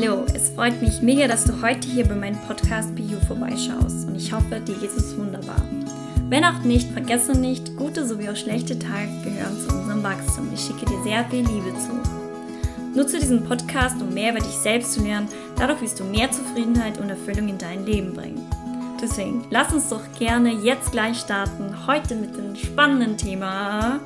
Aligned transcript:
Hallo, 0.00 0.24
es 0.32 0.50
freut 0.50 0.80
mich 0.80 1.02
mega, 1.02 1.26
dass 1.26 1.42
du 1.42 1.60
heute 1.60 1.88
hier 1.88 2.06
bei 2.06 2.14
meinem 2.14 2.38
Podcast 2.46 2.96
You 2.96 3.18
vorbeischaust 3.26 4.06
und 4.06 4.14
ich 4.14 4.32
hoffe, 4.32 4.60
dir 4.60 4.76
geht 4.76 4.96
es 4.96 5.18
wunderbar. 5.18 5.60
Wenn 6.28 6.44
auch 6.44 6.60
nicht, 6.60 6.92
vergesse 6.92 7.32
nicht, 7.32 7.76
gute 7.76 8.06
sowie 8.06 8.28
auch 8.28 8.36
schlechte 8.36 8.78
Tage 8.78 9.10
gehören 9.24 9.58
zu 9.58 9.74
unserem 9.74 10.04
Wachstum. 10.04 10.50
Ich 10.54 10.60
schicke 10.60 10.86
dir 10.86 11.02
sehr 11.02 11.24
viel 11.24 11.40
Liebe 11.40 11.72
zu. 11.78 12.96
Nutze 12.96 13.18
diesen 13.18 13.42
Podcast, 13.42 14.00
um 14.00 14.14
mehr 14.14 14.30
über 14.30 14.40
dich 14.40 14.54
selbst 14.54 14.92
zu 14.92 15.02
lernen. 15.02 15.26
Dadurch 15.56 15.80
wirst 15.80 15.98
du 15.98 16.04
mehr 16.04 16.30
Zufriedenheit 16.30 16.98
und 16.98 17.10
Erfüllung 17.10 17.48
in 17.48 17.58
dein 17.58 17.84
Leben 17.84 18.14
bringen. 18.14 18.48
Deswegen 19.02 19.46
lass 19.50 19.72
uns 19.72 19.88
doch 19.88 20.02
gerne 20.16 20.52
jetzt 20.52 20.92
gleich 20.92 21.18
starten. 21.18 21.88
Heute 21.88 22.14
mit 22.14 22.36
dem 22.36 22.54
spannenden 22.54 23.16
Thema. 23.16 23.98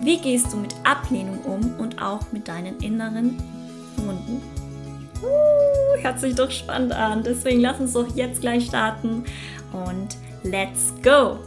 Wie 0.00 0.16
gehst 0.16 0.54
du 0.54 0.56
mit 0.56 0.74
Ablehnung 0.84 1.40
um 1.42 1.74
und 1.78 2.00
auch 2.00 2.32
mit 2.32 2.48
deinen 2.48 2.78
inneren 2.78 3.36
Wunden? 3.96 4.53
Uh, 5.24 6.02
hört 6.02 6.20
sich 6.20 6.34
doch 6.34 6.50
spannend 6.50 6.92
an. 6.92 7.22
Deswegen 7.22 7.60
lass 7.60 7.80
uns 7.80 7.94
doch 7.94 8.14
jetzt 8.14 8.42
gleich 8.42 8.66
starten 8.66 9.24
und 9.72 10.16
let's 10.42 10.92
go! 11.02 11.38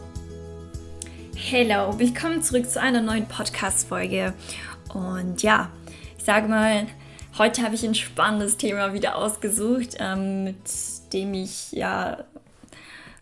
Hello, 1.35 1.98
willkommen 1.99 2.41
zurück 2.41 2.68
zu 2.68 2.82
einer 2.82 3.02
neuen 3.02 3.27
Podcast-Folge. 3.27 4.34
Und 4.94 5.44
ja, 5.44 5.70
ich 6.18 6.23
sage 6.23 6.48
mal, 6.48 6.88
heute 7.38 7.62
habe 7.62 7.76
ich 7.76 7.85
ein 7.85 7.94
spannendes 7.94 8.58
Thema 8.58 8.94
wieder 8.94 9.16
ausgesucht, 9.16 9.98
ähm, 9.99 10.46
mit 10.46 10.57
dem 11.13 11.35
ich 11.35 11.71
ja 11.71 12.23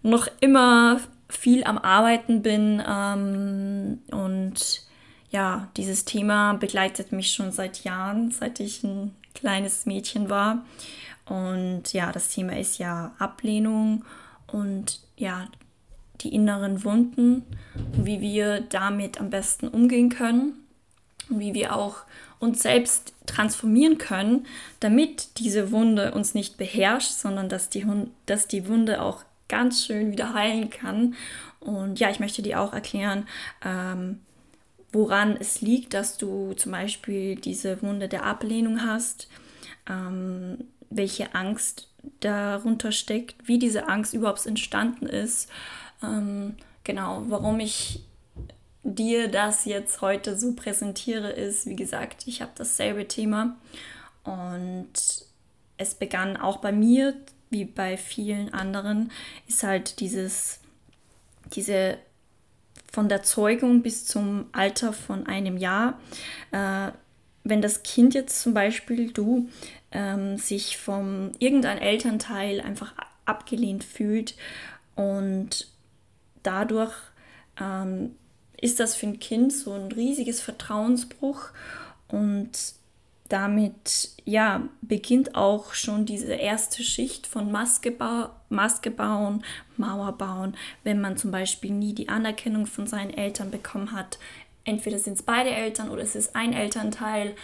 noch 0.03 0.27
immer 0.39 1.01
viel 1.27 1.65
am 1.65 1.77
Arbeiten 1.77 2.41
bin. 2.41 2.81
Ähm, 2.87 3.99
und 4.11 4.83
ja, 5.31 5.67
dieses 5.75 6.05
Thema 6.05 6.53
begleitet 6.53 7.11
mich 7.11 7.33
schon 7.33 7.51
seit 7.51 7.83
Jahren, 7.83 8.31
seit 8.31 8.61
ich 8.61 8.83
ein 8.85 9.13
kleines 9.35 9.85
Mädchen 9.85 10.29
war. 10.29 10.65
Und 11.25 11.93
ja, 11.93 12.11
das 12.11 12.29
Thema 12.29 12.57
ist 12.57 12.77
ja 12.77 13.13
Ablehnung 13.19 14.03
und 14.47 15.01
ja, 15.17 15.47
die 16.21 16.33
inneren 16.33 16.83
Wunden 16.83 17.43
und 17.95 18.05
wie 18.05 18.21
wir 18.21 18.61
damit 18.61 19.19
am 19.19 19.29
besten 19.29 19.67
umgehen 19.67 20.09
können 20.09 20.53
und 21.29 21.39
wie 21.39 21.53
wir 21.53 21.75
auch 21.75 21.97
uns 22.39 22.61
selbst 22.61 23.13
transformieren 23.25 23.97
können, 23.97 24.45
damit 24.79 25.39
diese 25.39 25.71
Wunde 25.71 26.13
uns 26.13 26.33
nicht 26.33 26.57
beherrscht, 26.57 27.11
sondern 27.11 27.49
dass 27.49 27.69
die, 27.69 27.85
dass 28.25 28.47
die 28.47 28.67
Wunde 28.67 29.01
auch 29.01 29.23
ganz 29.47 29.85
schön 29.85 30.11
wieder 30.11 30.33
heilen 30.33 30.69
kann. 30.69 31.15
Und 31.59 31.99
ja, 31.99 32.09
ich 32.09 32.19
möchte 32.19 32.41
dir 32.41 32.59
auch 32.59 32.73
erklären, 32.73 33.27
ähm, 33.63 34.21
woran 34.95 35.35
es 35.35 35.59
liegt, 35.59 35.93
dass 35.93 36.17
du 36.17 36.53
zum 36.53 36.71
Beispiel 36.71 37.35
diese 37.35 37.81
Wunde 37.81 38.07
der 38.07 38.23
Ablehnung 38.23 38.81
hast, 38.81 39.27
ähm, 39.89 40.57
welche 40.89 41.35
Angst 41.35 41.89
darunter 42.21 42.93
steckt, 42.93 43.35
wie 43.45 43.59
diese 43.59 43.89
Angst 43.89 44.13
überhaupt 44.13 44.45
entstanden 44.45 45.05
ist, 45.05 45.49
ähm, 46.01 46.55
genau, 46.85 47.23
warum 47.27 47.59
ich 47.59 48.03
dir 48.83 49.27
das 49.27 49.65
jetzt 49.65 49.99
heute 49.99 50.37
so 50.37 50.53
präsentiere, 50.53 51.29
ist, 51.29 51.65
wie 51.65 51.75
gesagt, 51.75 52.23
ich 52.25 52.41
habe 52.41 52.51
dasselbe 52.55 53.05
Thema 53.05 53.57
und 54.23 54.93
es 55.77 55.95
begann 55.95 56.37
auch 56.37 56.57
bei 56.57 56.71
mir, 56.71 57.15
wie 57.49 57.65
bei 57.65 57.97
vielen 57.97 58.53
anderen, 58.53 59.11
ist 59.45 59.63
halt 59.63 59.99
dieses, 59.99 60.61
diese 61.53 61.97
von 62.95 63.09
der 63.09 63.23
Zeugung 63.23 63.81
bis 63.81 64.05
zum 64.05 64.45
Alter 64.53 64.93
von 64.93 65.27
einem 65.27 65.57
Jahr. 65.57 65.99
Äh, 66.51 66.93
wenn 67.43 67.61
das 67.61 67.83
Kind 67.83 68.13
jetzt 68.13 68.41
zum 68.41 68.53
Beispiel, 68.53 69.11
du, 69.11 69.49
ähm, 69.91 70.37
sich 70.37 70.77
vom 70.77 71.31
irgendein 71.39 71.77
Elternteil 71.77 72.61
einfach 72.61 72.93
abgelehnt 73.25 73.83
fühlt 73.83 74.35
und 74.95 75.67
dadurch 76.41 76.93
ähm, 77.59 78.15
ist 78.61 78.79
das 78.79 78.95
für 78.95 79.07
ein 79.07 79.19
Kind 79.19 79.51
so 79.51 79.73
ein 79.73 79.91
riesiges 79.91 80.39
Vertrauensbruch 80.39 81.49
und 82.07 82.51
damit 83.29 84.11
ja 84.23 84.67
beginnt 84.81 85.35
auch 85.35 85.73
schon 85.73 86.05
diese 86.05 86.33
erste 86.33 86.83
Schicht 86.83 87.25
von 87.25 87.51
Maske, 87.51 87.91
ba 87.91 88.35
Maske 88.49 88.91
bauen, 88.91 89.43
Mauer 89.77 90.11
bauen, 90.13 90.55
wenn 90.83 91.01
man 91.01 91.17
zum 91.17 91.31
Beispiel 91.31 91.71
nie 91.71 91.93
die 91.93 92.09
Anerkennung 92.09 92.67
von 92.67 92.85
seinen 92.85 93.11
Eltern 93.11 93.49
bekommen 93.49 93.91
hat. 93.91 94.19
Entweder 94.63 94.99
sind 94.99 95.13
es 95.13 95.23
beide 95.23 95.49
Eltern 95.49 95.89
oder 95.89 96.03
es 96.03 96.15
ist 96.15 96.35
ein 96.35 96.53
Elternteil. 96.53 97.35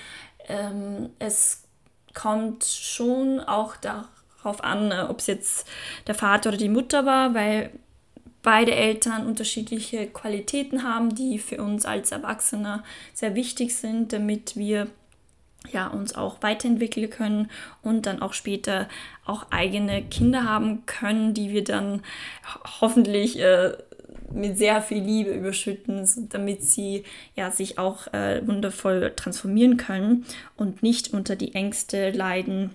Ähm, 0.48 1.10
es 1.20 1.64
kommt 2.14 2.64
schon 2.64 3.40
auch 3.40 3.76
darauf 3.78 4.64
an, 4.64 4.92
ob 4.92 5.20
es 5.20 5.28
jetzt 5.28 5.68
der 6.08 6.16
Vater 6.16 6.50
oder 6.50 6.58
die 6.58 6.70
Mutter 6.70 7.06
war, 7.06 7.34
weil 7.34 7.72
beide 8.44 8.74
Eltern 8.74 9.26
unterschiedliche 9.26 10.08
Qualitäten 10.08 10.84
haben, 10.84 11.14
die 11.16 11.40
für 11.40 11.62
uns 11.62 11.86
als 11.86 12.12
Erwachsene 12.12 12.84
sehr 13.14 13.36
wichtig 13.36 13.76
sind, 13.76 14.14
damit 14.14 14.56
wir 14.56 14.88
ja, 15.70 15.88
uns 15.88 16.16
auch 16.16 16.42
weiterentwickeln 16.42 17.10
können 17.10 17.50
und 17.82 18.06
dann 18.06 18.22
auch 18.22 18.34
später 18.34 18.90
auch 19.26 19.46
eigene 19.52 20.04
Kinder 20.04 20.44
haben 20.44 20.86
können, 20.86 21.34
die 21.34 21.52
wir 21.52 21.64
dann 21.64 22.02
hoffentlich 22.82 23.40
äh, 23.40 23.74
mit 24.34 24.58
sehr 24.58 24.82
viel 24.82 25.04
Liebe 25.04 25.32
überschütten, 25.32 26.08
damit 26.30 26.64
sie 26.64 27.04
ja 27.36 27.52
sich 27.52 27.78
auch 27.78 28.12
äh, 28.14 28.46
wundervoll 28.46 29.14
transformieren 29.16 29.78
können 29.78 30.26
und 30.56 30.84
nicht 30.84 31.14
unter 31.14 31.36
die 31.36 31.54
Ängste 31.54 32.12
leiden, 32.12 32.72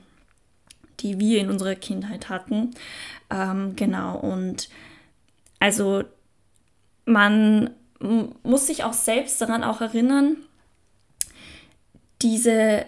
die 1.01 1.19
wir 1.19 1.41
in 1.41 1.51
unserer 1.51 1.75
Kindheit 1.75 2.29
hatten. 2.29 2.71
Ähm, 3.31 3.75
genau, 3.77 4.19
und 4.19 4.69
also 5.59 6.05
man 7.05 7.71
muss 8.43 8.67
sich 8.67 8.85
auch 8.85 8.93
selbst 8.93 9.41
daran 9.41 9.65
auch 9.65 9.81
erinnern, 9.81 10.37
diese 12.23 12.87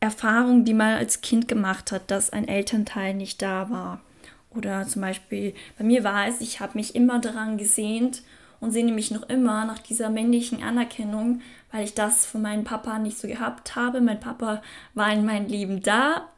Erfahrung, 0.00 0.64
die 0.64 0.74
man 0.74 0.96
als 0.96 1.20
Kind 1.20 1.46
gemacht 1.48 1.92
hat, 1.92 2.10
dass 2.10 2.30
ein 2.30 2.48
Elternteil 2.48 3.14
nicht 3.14 3.42
da 3.42 3.70
war. 3.70 4.00
Oder 4.50 4.86
zum 4.86 5.02
Beispiel, 5.02 5.54
bei 5.78 5.84
mir 5.84 6.02
war 6.02 6.26
es, 6.26 6.40
ich 6.40 6.60
habe 6.60 6.76
mich 6.76 6.94
immer 6.94 7.20
daran 7.20 7.58
gesehnt 7.58 8.22
und 8.58 8.72
sehne 8.72 8.92
mich 8.92 9.10
noch 9.10 9.28
immer 9.28 9.64
nach 9.64 9.78
dieser 9.78 10.10
männlichen 10.10 10.62
Anerkennung, 10.62 11.40
weil 11.70 11.84
ich 11.84 11.94
das 11.94 12.26
von 12.26 12.42
meinem 12.42 12.64
Papa 12.64 12.98
nicht 12.98 13.18
so 13.18 13.28
gehabt 13.28 13.76
habe. 13.76 14.00
Mein 14.00 14.20
Papa 14.20 14.62
war 14.94 15.12
in 15.12 15.24
meinem 15.24 15.46
Leben 15.46 15.82
da. 15.82 16.28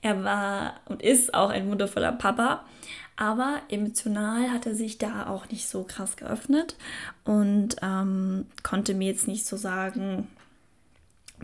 Er 0.00 0.24
war 0.24 0.80
und 0.86 1.02
ist 1.02 1.34
auch 1.34 1.50
ein 1.50 1.68
wundervoller 1.68 2.12
Papa. 2.12 2.64
Aber 3.16 3.60
emotional 3.68 4.50
hat 4.50 4.64
er 4.64 4.74
sich 4.74 4.96
da 4.96 5.26
auch 5.26 5.50
nicht 5.50 5.68
so 5.68 5.84
krass 5.84 6.16
geöffnet 6.16 6.76
und 7.24 7.76
ähm, 7.82 8.46
konnte 8.62 8.94
mir 8.94 9.08
jetzt 9.08 9.28
nicht 9.28 9.44
so 9.44 9.58
sagen, 9.58 10.26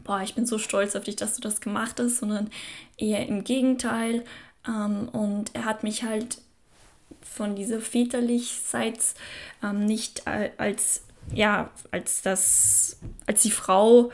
boah, 0.05 0.23
ich 0.23 0.35
bin 0.35 0.47
so 0.47 0.59
stolz 0.59 0.97
auf 0.97 1.05
dich, 1.05 1.17
dass 1.17 1.35
du 1.35 1.41
das 1.41 1.61
gemacht 1.61 1.99
hast, 1.99 2.19
sondern 2.19 2.51
eher 2.97 3.27
im 3.27 3.45
Gegenteil. 3.45 4.25
Ähm, 4.67 5.09
und 5.09 5.55
er 5.55 5.65
hat 5.65 5.83
mich 5.83 6.03
halt 6.03 6.39
von 7.23 7.57
dieser 7.57 7.81
väterlichseits 7.81 9.15
ähm, 9.63 9.85
nicht 9.85 10.27
als 10.27 11.03
ja 11.35 11.71
als 11.91 12.23
das 12.23 12.99
als 13.27 13.43
die 13.43 13.51
Frau 13.51 14.13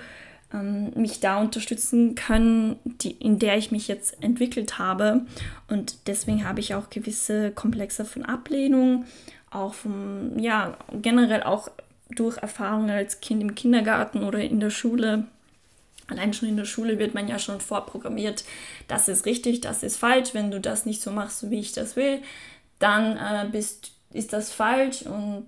ähm, 0.52 0.92
mich 0.94 1.20
da 1.20 1.40
unterstützen 1.40 2.14
können, 2.14 2.78
die, 2.84 3.12
in 3.12 3.38
der 3.38 3.56
ich 3.56 3.70
mich 3.70 3.88
jetzt 3.88 4.22
entwickelt 4.22 4.78
habe. 4.78 5.22
Und 5.68 6.06
deswegen 6.06 6.46
habe 6.46 6.60
ich 6.60 6.74
auch 6.74 6.90
gewisse 6.90 7.50
Komplexe 7.50 8.04
von 8.04 8.24
Ablehnung, 8.24 9.04
auch 9.50 9.74
vom, 9.74 10.38
ja, 10.38 10.76
generell 10.92 11.42
auch 11.42 11.70
durch 12.10 12.36
Erfahrungen 12.38 12.90
als 12.90 13.20
Kind 13.20 13.42
im 13.42 13.54
Kindergarten 13.54 14.24
oder 14.24 14.40
in 14.40 14.60
der 14.60 14.70
Schule. 14.70 15.24
Allein 16.12 16.32
schon 16.32 16.48
in 16.48 16.56
der 16.56 16.64
Schule 16.64 16.98
wird 16.98 17.14
man 17.14 17.28
ja 17.28 17.38
schon 17.38 17.60
vorprogrammiert, 17.60 18.44
das 18.86 19.08
ist 19.08 19.26
richtig, 19.26 19.60
das 19.60 19.82
ist 19.82 19.96
falsch. 19.96 20.34
Wenn 20.34 20.50
du 20.50 20.60
das 20.60 20.86
nicht 20.86 21.02
so 21.02 21.10
machst, 21.10 21.50
wie 21.50 21.60
ich 21.60 21.72
das 21.72 21.96
will, 21.96 22.20
dann 22.78 23.16
äh, 23.16 23.48
bist, 23.50 23.92
ist 24.12 24.32
das 24.32 24.52
falsch 24.52 25.02
und 25.02 25.46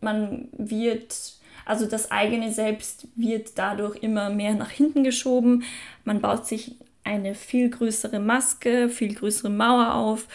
man 0.00 0.48
wird 0.52 1.40
also 1.64 1.86
das 1.86 2.10
eigene 2.10 2.52
Selbst 2.52 3.06
wird 3.14 3.52
dadurch 3.56 3.96
immer 4.02 4.30
mehr 4.30 4.54
nach 4.54 4.70
hinten 4.70 5.04
geschoben. 5.04 5.62
Man 6.04 6.20
baut 6.20 6.46
sich 6.46 6.74
eine 7.04 7.34
viel 7.34 7.70
größere 7.70 8.18
Maske, 8.18 8.88
viel 8.88 9.14
größere 9.14 9.50
Mauer 9.50 9.94
auf 9.94 10.26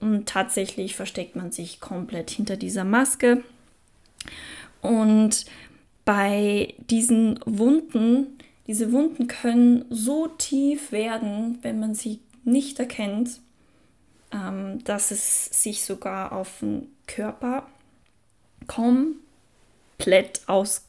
und 0.00 0.26
tatsächlich 0.26 0.96
versteckt 0.96 1.36
man 1.36 1.52
sich 1.52 1.80
komplett 1.80 2.30
hinter 2.30 2.56
dieser 2.56 2.84
Maske. 2.84 3.44
Und 4.82 5.44
bei 6.04 6.74
diesen 6.78 7.38
Wunden, 7.44 8.38
diese 8.66 8.92
Wunden 8.92 9.26
können 9.26 9.84
so 9.90 10.28
tief 10.28 10.92
werden, 10.92 11.58
wenn 11.62 11.80
man 11.80 11.94
sie 11.94 12.20
nicht 12.44 12.78
erkennt, 12.78 13.40
ähm, 14.32 14.82
dass 14.84 15.10
es 15.10 15.46
sich 15.46 15.84
sogar 15.84 16.32
auf 16.32 16.60
den 16.60 16.88
Körper 17.06 17.66
komplett 18.66 20.42
aus, 20.46 20.86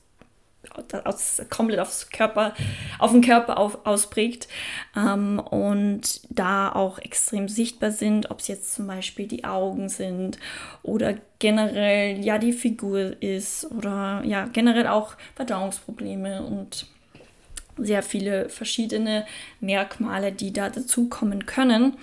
aus, 1.04 1.42
komplett 1.50 1.80
aufs 1.80 2.10
Körper, 2.12 2.54
auf 3.00 3.12
den 3.12 3.22
Körper 3.22 3.58
auf, 3.58 3.86
ausprägt 3.86 4.48
ähm, 4.96 5.40
und 5.40 6.22
da 6.30 6.72
auch 6.72 7.00
extrem 7.00 7.50
sichtbar 7.50 7.92
sind, 7.92 8.30
ob 8.30 8.40
es 8.40 8.48
jetzt 8.48 8.74
zum 8.74 8.86
Beispiel 8.86 9.28
die 9.28 9.44
Augen 9.44 9.90
sind 9.90 10.38
oder 10.84 11.16
generell 11.40 12.24
ja 12.24 12.38
die 12.38 12.54
Figur 12.54 13.22
ist 13.22 13.66
oder 13.72 14.22
ja 14.24 14.46
generell 14.46 14.88
auch 14.88 15.16
Verdauungsprobleme 15.36 16.44
und 16.44 16.86
sehr 17.84 18.04
viele 18.04 18.50
verschiedene 18.50 19.26
Merkmale, 19.60 20.32
die 20.32 20.54
da 20.54 20.70
dazukommen 20.70 21.46
können. 21.46 21.98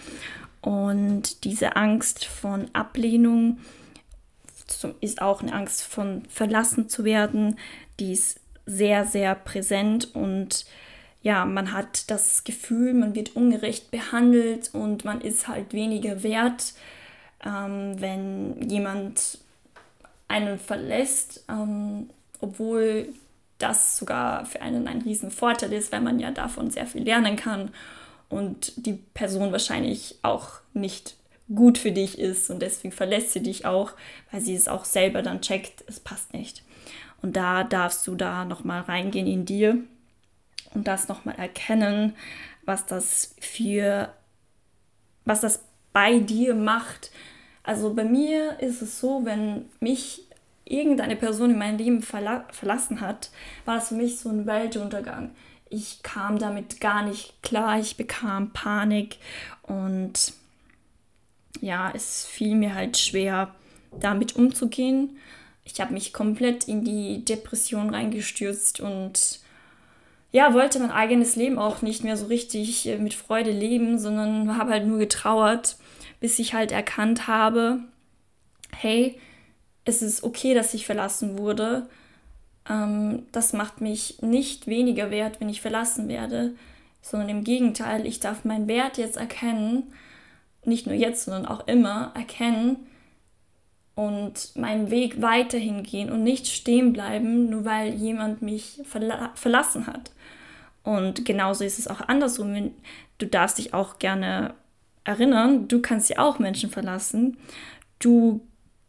Und 0.60 1.44
diese 1.44 1.76
Angst 1.76 2.24
von 2.24 2.68
Ablehnung 2.72 3.58
ist 5.00 5.22
auch 5.22 5.40
eine 5.40 5.52
Angst 5.52 5.82
von 5.82 6.22
verlassen 6.28 6.88
zu 6.88 7.04
werden, 7.04 7.58
die 8.00 8.12
ist 8.12 8.40
sehr, 8.66 9.06
sehr 9.06 9.34
präsent 9.34 10.14
und 10.14 10.66
ja, 11.22 11.44
man 11.44 11.72
hat 11.72 12.10
das 12.10 12.44
Gefühl, 12.44 12.94
man 12.94 13.14
wird 13.14 13.34
ungerecht 13.34 13.90
behandelt 13.90 14.70
und 14.72 15.04
man 15.04 15.20
ist 15.20 15.48
halt 15.48 15.72
weniger 15.72 16.22
wert, 16.22 16.74
ähm, 17.44 18.00
wenn 18.00 18.68
jemand 18.68 19.38
einen 20.28 20.58
verlässt, 20.58 21.44
ähm, 21.48 22.10
obwohl 22.40 23.08
das 23.58 23.96
sogar 23.96 24.46
für 24.46 24.62
einen 24.62 24.88
ein 24.88 25.02
Riesenvorteil 25.02 25.72
ist, 25.72 25.92
weil 25.92 26.00
man 26.00 26.20
ja 26.20 26.30
davon 26.30 26.70
sehr 26.70 26.86
viel 26.86 27.02
lernen 27.02 27.36
kann 27.36 27.70
und 28.28 28.72
die 28.86 28.92
Person 28.92 29.52
wahrscheinlich 29.52 30.16
auch 30.22 30.60
nicht 30.74 31.16
gut 31.54 31.78
für 31.78 31.92
dich 31.92 32.18
ist 32.18 32.50
und 32.50 32.60
deswegen 32.60 32.92
verlässt 32.92 33.32
sie 33.32 33.42
dich 33.42 33.64
auch, 33.64 33.92
weil 34.30 34.40
sie 34.40 34.54
es 34.54 34.68
auch 34.68 34.84
selber 34.84 35.22
dann 35.22 35.40
checkt, 35.40 35.82
es 35.86 35.98
passt 35.98 36.32
nicht. 36.34 36.62
Und 37.22 37.36
da 37.36 37.64
darfst 37.64 38.06
du 38.06 38.14
da 38.14 38.44
nochmal 38.44 38.82
reingehen 38.82 39.26
in 39.26 39.44
dir 39.44 39.78
und 40.74 40.86
das 40.86 41.08
nochmal 41.08 41.36
erkennen, 41.36 42.14
was 42.64 42.86
das 42.86 43.34
für, 43.40 44.12
was 45.24 45.40
das 45.40 45.64
bei 45.92 46.18
dir 46.18 46.54
macht. 46.54 47.10
Also 47.62 47.94
bei 47.94 48.04
mir 48.04 48.60
ist 48.60 48.82
es 48.82 49.00
so, 49.00 49.24
wenn 49.24 49.66
mich 49.80 50.27
irgendeine 50.68 51.16
Person 51.16 51.50
in 51.50 51.58
meinem 51.58 51.78
Leben 51.78 52.02
verla 52.02 52.44
verlassen 52.50 53.00
hat, 53.00 53.30
war 53.64 53.76
das 53.76 53.88
für 53.88 53.94
mich 53.94 54.18
so 54.18 54.28
ein 54.28 54.46
Weltuntergang. 54.46 55.30
Ich 55.70 56.02
kam 56.02 56.38
damit 56.38 56.80
gar 56.80 57.04
nicht 57.04 57.42
klar, 57.42 57.78
ich 57.78 57.96
bekam 57.96 58.52
Panik 58.52 59.18
und 59.62 60.32
ja, 61.60 61.92
es 61.94 62.24
fiel 62.24 62.54
mir 62.54 62.74
halt 62.74 62.96
schwer, 62.96 63.54
damit 63.98 64.36
umzugehen. 64.36 65.18
Ich 65.64 65.80
habe 65.80 65.92
mich 65.92 66.12
komplett 66.12 66.66
in 66.68 66.84
die 66.84 67.24
Depression 67.24 67.90
reingestürzt 67.90 68.80
und 68.80 69.40
ja, 70.30 70.52
wollte 70.52 70.78
mein 70.78 70.90
eigenes 70.90 71.36
Leben 71.36 71.58
auch 71.58 71.82
nicht 71.82 72.04
mehr 72.04 72.16
so 72.16 72.26
richtig 72.26 72.86
äh, 72.86 72.98
mit 72.98 73.14
Freude 73.14 73.50
leben, 73.50 73.98
sondern 73.98 74.56
habe 74.56 74.72
halt 74.72 74.86
nur 74.86 74.98
getrauert, 74.98 75.76
bis 76.20 76.38
ich 76.38 76.54
halt 76.54 76.70
erkannt 76.70 77.26
habe, 77.26 77.80
hey, 78.76 79.18
es 79.88 80.02
ist 80.02 80.22
okay, 80.22 80.54
dass 80.54 80.74
ich 80.74 80.86
verlassen 80.86 81.38
wurde. 81.38 81.88
Ähm, 82.68 83.26
das 83.32 83.52
macht 83.52 83.80
mich 83.80 84.20
nicht 84.20 84.66
weniger 84.66 85.10
wert, 85.10 85.40
wenn 85.40 85.48
ich 85.48 85.60
verlassen 85.60 86.08
werde, 86.08 86.54
sondern 87.00 87.30
im 87.30 87.44
Gegenteil, 87.44 88.06
ich 88.06 88.20
darf 88.20 88.44
meinen 88.44 88.68
Wert 88.68 88.98
jetzt 88.98 89.16
erkennen, 89.16 89.84
nicht 90.64 90.86
nur 90.86 90.94
jetzt, 90.94 91.24
sondern 91.24 91.46
auch 91.46 91.66
immer 91.66 92.12
erkennen 92.14 92.76
und 93.94 94.54
meinen 94.56 94.90
Weg 94.90 95.22
weiterhin 95.22 95.82
gehen 95.82 96.10
und 96.10 96.22
nicht 96.22 96.46
stehen 96.46 96.92
bleiben, 96.92 97.48
nur 97.48 97.64
weil 97.64 97.94
jemand 97.94 98.42
mich 98.42 98.80
verla 98.84 99.32
verlassen 99.34 99.86
hat. 99.86 100.12
Und 100.84 101.24
genauso 101.24 101.64
ist 101.64 101.78
es 101.78 101.88
auch 101.88 102.02
andersrum. 102.02 102.72
Du 103.16 103.26
darfst 103.26 103.58
dich 103.58 103.74
auch 103.74 103.98
gerne 103.98 104.54
erinnern, 105.04 105.68
du 105.68 105.80
kannst 105.80 106.10
ja 106.10 106.18
auch 106.18 106.38
Menschen 106.38 106.70
verlassen. 106.70 107.38
Du 107.98 108.42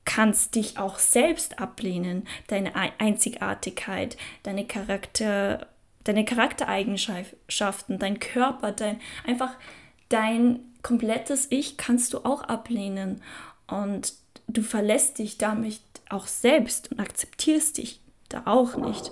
kannst 0.09 0.55
dich 0.55 0.79
auch 0.79 0.97
selbst 0.97 1.59
ablehnen, 1.59 2.27
deine 2.47 2.73
Einzigartigkeit, 2.97 4.17
deine 4.41 4.65
Charakter, 4.65 5.67
deine 6.03 6.25
Charaktereigenschaften, 6.25 7.99
dein 7.99 8.19
Körper, 8.19 8.71
dein 8.71 8.99
einfach 9.27 9.51
dein 10.09 10.61
komplettes 10.81 11.45
Ich 11.51 11.77
kannst 11.77 12.13
du 12.13 12.25
auch 12.25 12.41
ablehnen 12.41 13.21
und 13.67 14.13
du 14.47 14.63
verlässt 14.63 15.19
dich 15.19 15.37
damit 15.37 15.79
auch 16.09 16.25
selbst 16.25 16.91
und 16.91 16.99
akzeptierst 16.99 17.77
dich 17.77 17.99
da 18.29 18.41
auch 18.45 18.77
nicht. 18.77 19.11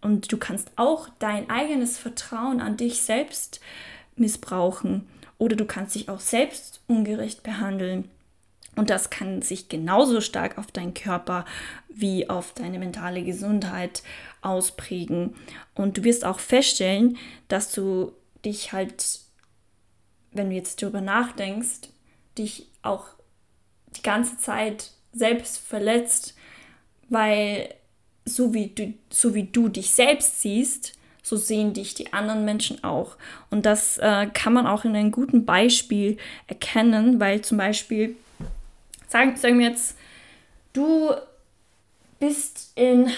Und 0.00 0.32
du 0.32 0.38
kannst 0.38 0.70
auch 0.76 1.10
dein 1.18 1.50
eigenes 1.50 1.98
Vertrauen 1.98 2.62
an 2.62 2.78
dich 2.78 3.02
selbst 3.02 3.60
missbrauchen 4.16 5.06
oder 5.36 5.56
du 5.56 5.66
kannst 5.66 5.94
dich 5.94 6.08
auch 6.08 6.20
selbst 6.20 6.80
ungerecht 6.86 7.42
behandeln. 7.42 8.08
Und 8.78 8.90
das 8.90 9.10
kann 9.10 9.42
sich 9.42 9.68
genauso 9.68 10.20
stark 10.20 10.56
auf 10.56 10.68
deinen 10.70 10.94
Körper 10.94 11.44
wie 11.88 12.30
auf 12.30 12.52
deine 12.52 12.78
mentale 12.78 13.24
Gesundheit 13.24 14.04
ausprägen. 14.40 15.34
Und 15.74 15.98
du 15.98 16.04
wirst 16.04 16.24
auch 16.24 16.38
feststellen, 16.38 17.18
dass 17.48 17.72
du 17.72 18.12
dich 18.44 18.72
halt, 18.72 19.18
wenn 20.30 20.50
du 20.50 20.54
jetzt 20.54 20.80
darüber 20.80 21.00
nachdenkst, 21.00 21.88
dich 22.38 22.68
auch 22.82 23.06
die 23.96 24.02
ganze 24.02 24.38
Zeit 24.38 24.92
selbst 25.12 25.58
verletzt, 25.58 26.36
weil 27.08 27.74
so 28.24 28.54
wie 28.54 28.68
du, 28.68 28.94
so 29.10 29.34
wie 29.34 29.42
du 29.42 29.68
dich 29.68 29.90
selbst 29.90 30.40
siehst, 30.40 30.92
so 31.24 31.34
sehen 31.34 31.72
dich 31.72 31.94
die 31.94 32.12
anderen 32.12 32.44
Menschen 32.44 32.84
auch. 32.84 33.16
Und 33.50 33.66
das 33.66 33.98
äh, 33.98 34.28
kann 34.32 34.52
man 34.52 34.68
auch 34.68 34.84
in 34.84 34.94
einem 34.94 35.10
guten 35.10 35.44
Beispiel 35.44 36.16
erkennen, 36.46 37.18
weil 37.18 37.40
zum 37.40 37.58
Beispiel 37.58 38.14
sagen, 39.08 39.36
sagen 39.36 39.58
wir 39.58 39.68
jetzt, 39.68 39.96
du 40.72 41.10
bist 42.20 42.72
in 42.74 43.10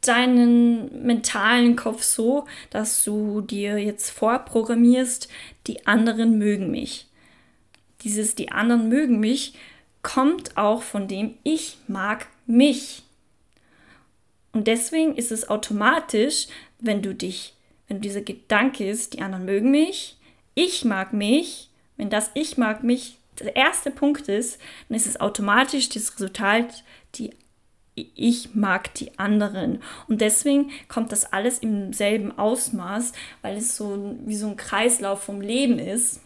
deinen 0.00 1.06
mentalen 1.06 1.76
Kopf 1.76 2.02
so, 2.02 2.46
dass 2.70 3.04
du 3.04 3.40
dir 3.40 3.78
jetzt 3.78 4.10
vorprogrammierst, 4.10 5.28
die 5.66 5.86
anderen 5.86 6.38
mögen 6.38 6.70
mich. 6.70 7.06
Dieses 8.02 8.34
die 8.34 8.52
anderen 8.52 8.88
mögen 8.88 9.20
mich 9.20 9.54
kommt 10.02 10.56
auch 10.58 10.82
von 10.82 11.08
dem 11.08 11.34
ich 11.42 11.78
mag 11.88 12.26
mich. 12.46 13.02
Und 14.52 14.66
deswegen 14.66 15.16
ist 15.16 15.32
es 15.32 15.48
automatisch, 15.48 16.46
wenn 16.78 17.00
du 17.02 17.14
dich, 17.14 17.54
wenn 17.88 18.00
dieser 18.00 18.20
Gedanke 18.20 18.88
ist, 18.88 19.14
die 19.14 19.22
anderen 19.22 19.46
mögen 19.46 19.70
mich, 19.70 20.18
ich 20.54 20.84
mag 20.84 21.12
mich, 21.12 21.70
wenn 21.96 22.10
das 22.10 22.30
ich 22.34 22.58
mag 22.58 22.84
mich 22.84 23.16
der 23.40 23.56
erste 23.56 23.90
Punkt 23.90 24.28
ist, 24.28 24.58
dann 24.88 24.96
ist 24.96 25.06
es 25.06 25.20
automatisch 25.20 25.88
das 25.88 26.14
Resultat, 26.14 26.84
die 27.14 27.30
ich 27.96 28.54
mag 28.54 28.92
die 28.94 29.18
anderen. 29.18 29.80
Und 30.08 30.20
deswegen 30.20 30.72
kommt 30.88 31.12
das 31.12 31.32
alles 31.32 31.58
im 31.58 31.92
selben 31.92 32.36
Ausmaß, 32.36 33.12
weil 33.42 33.56
es 33.56 33.76
so 33.76 34.16
wie 34.24 34.34
so 34.34 34.48
ein 34.48 34.56
Kreislauf 34.56 35.22
vom 35.22 35.40
Leben 35.40 35.78
ist, 35.78 36.20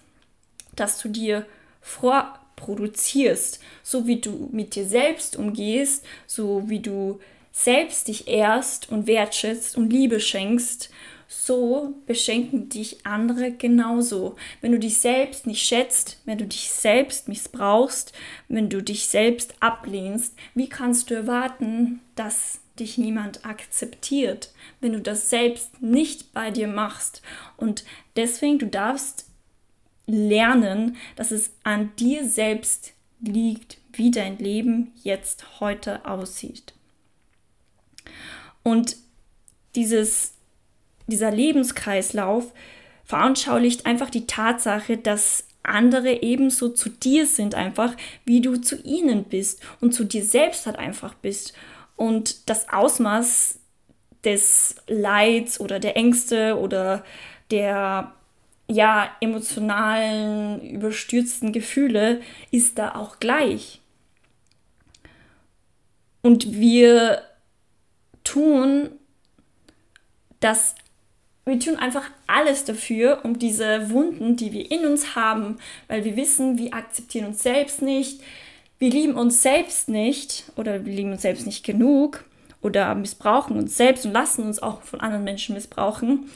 dass 0.75 0.99
du 0.99 1.09
dir 1.09 1.45
vorproduzierst, 1.81 3.61
so 3.83 4.07
wie 4.07 4.21
du 4.21 4.49
mit 4.51 4.75
dir 4.75 4.87
selbst 4.87 5.37
umgehst, 5.37 6.05
so 6.27 6.69
wie 6.69 6.81
du 6.81 7.21
selbst 7.53 8.09
dich 8.09 8.29
ehrst 8.29 8.91
und 8.91 9.07
wertschätzt 9.07 9.77
und 9.77 9.91
Liebe 9.93 10.21
schenkst, 10.21 10.91
so 11.31 11.95
beschenken 12.07 12.71
dich 12.71 13.05
andere 13.05 13.53
genauso. 13.53 14.37
Wenn 14.63 14.73
du 14.73 14.79
dich 14.79 14.99
selbst 14.99 15.47
nicht 15.47 15.63
schätzt, 15.63 16.21
wenn 16.25 16.39
du 16.39 16.47
dich 16.47 16.71
selbst 16.71 17.29
missbrauchst, 17.29 18.15
wenn 18.49 18.71
du 18.71 18.83
dich 18.83 19.09
selbst 19.09 19.55
ablehnst, 19.61 20.35
wie 20.55 20.71
kannst 20.71 21.11
du 21.11 21.15
erwarten, 21.15 22.01
dass 22.15 22.61
dich 22.79 22.97
niemand 22.97 23.45
akzeptiert, 23.45 24.53
wenn 24.81 24.95
du 24.95 25.01
das 25.03 25.29
selbst 25.29 25.83
nicht 25.83 26.33
bei 26.33 26.51
dir 26.51 26.67
machst? 26.67 27.21
Und 27.59 27.85
deswegen, 28.17 28.59
du 28.59 28.67
darfst 28.67 29.27
lernen, 30.07 30.97
dass 31.17 31.31
es 31.31 31.51
an 31.63 31.93
dir 31.97 32.27
selbst 32.27 32.95
liegt, 33.21 33.77
wie 33.93 34.11
dein 34.11 34.39
Leben 34.39 34.93
jetzt 35.03 35.61
heute 35.61 36.07
aussieht. 36.07 36.73
Und 38.63 38.97
dieses 39.75 40.38
dieser 41.09 41.31
Lebenskreislauf 41.31 42.53
veranschaulicht 43.05 43.87
einfach 43.87 44.11
die 44.11 44.27
Tatsache, 44.27 44.97
dass 44.97 45.45
andere 45.63 46.23
ebenso 46.23 46.69
zu 46.69 46.89
dir 46.89 47.27
sind, 47.27 47.55
einfach 47.55 47.95
wie 48.25 48.41
du 48.41 48.57
zu 48.57 48.81
ihnen 48.83 49.25
bist 49.25 49.61
und 49.81 49.93
zu 49.93 50.05
dir 50.05 50.25
selbst 50.25 50.67
halt 50.67 50.79
einfach 50.79 51.15
bist. 51.15 51.55
Und 51.97 52.49
das 52.49 52.69
Ausmaß 52.71 53.59
des 54.25 54.77
Leids 54.87 55.61
oder 55.61 55.81
der 55.81 55.97
Ängste 55.97 56.59
oder 56.59 57.05
der 57.51 58.13
ja 58.71 59.11
emotionalen, 59.21 60.61
überstürzten 60.61 61.53
Gefühle 61.53 62.21
ist 62.51 62.79
da 62.79 62.95
auch 62.95 63.19
gleich. 63.19 63.81
Und 66.23 66.53
wir 66.53 67.23
tun 68.25 68.91
dass 70.41 70.75
wir 71.49 71.59
tun 71.59 71.77
einfach 71.77 72.05
alles 72.27 72.65
dafür, 72.65 73.21
um 73.25 73.39
diese 73.39 73.91
Wunden, 73.91 74.37
die 74.37 74.53
wir 74.53 74.71
in 74.71 74.87
uns 74.87 75.15
haben, 75.15 75.59
weil 75.87 76.05
wir 76.05 76.17
wissen, 76.17 76.59
wir 76.59 76.75
akzeptieren 76.75 77.27
uns 77.27 77.43
selbst 77.43 77.83
nicht, 77.83 78.21
wir 78.79 78.91
lieben 78.91 79.15
uns 79.15 79.43
selbst 79.43 79.89
nicht 79.89 80.45
oder 80.57 80.85
wir 80.85 80.93
lieben 80.93 81.13
uns 81.13 81.23
selbst 81.23 81.47
nicht 81.47 81.65
genug 81.65 82.25
oder 82.61 82.95
missbrauchen 82.95 83.57
uns 83.57 83.77
selbst 83.77 84.05
und 84.05 84.13
lassen 84.13 84.45
uns 84.45 84.61
auch 84.61 84.83
von 84.83 85.01
anderen 85.01 85.25
Menschen 85.25 85.55
missbrauchen. 85.55 86.31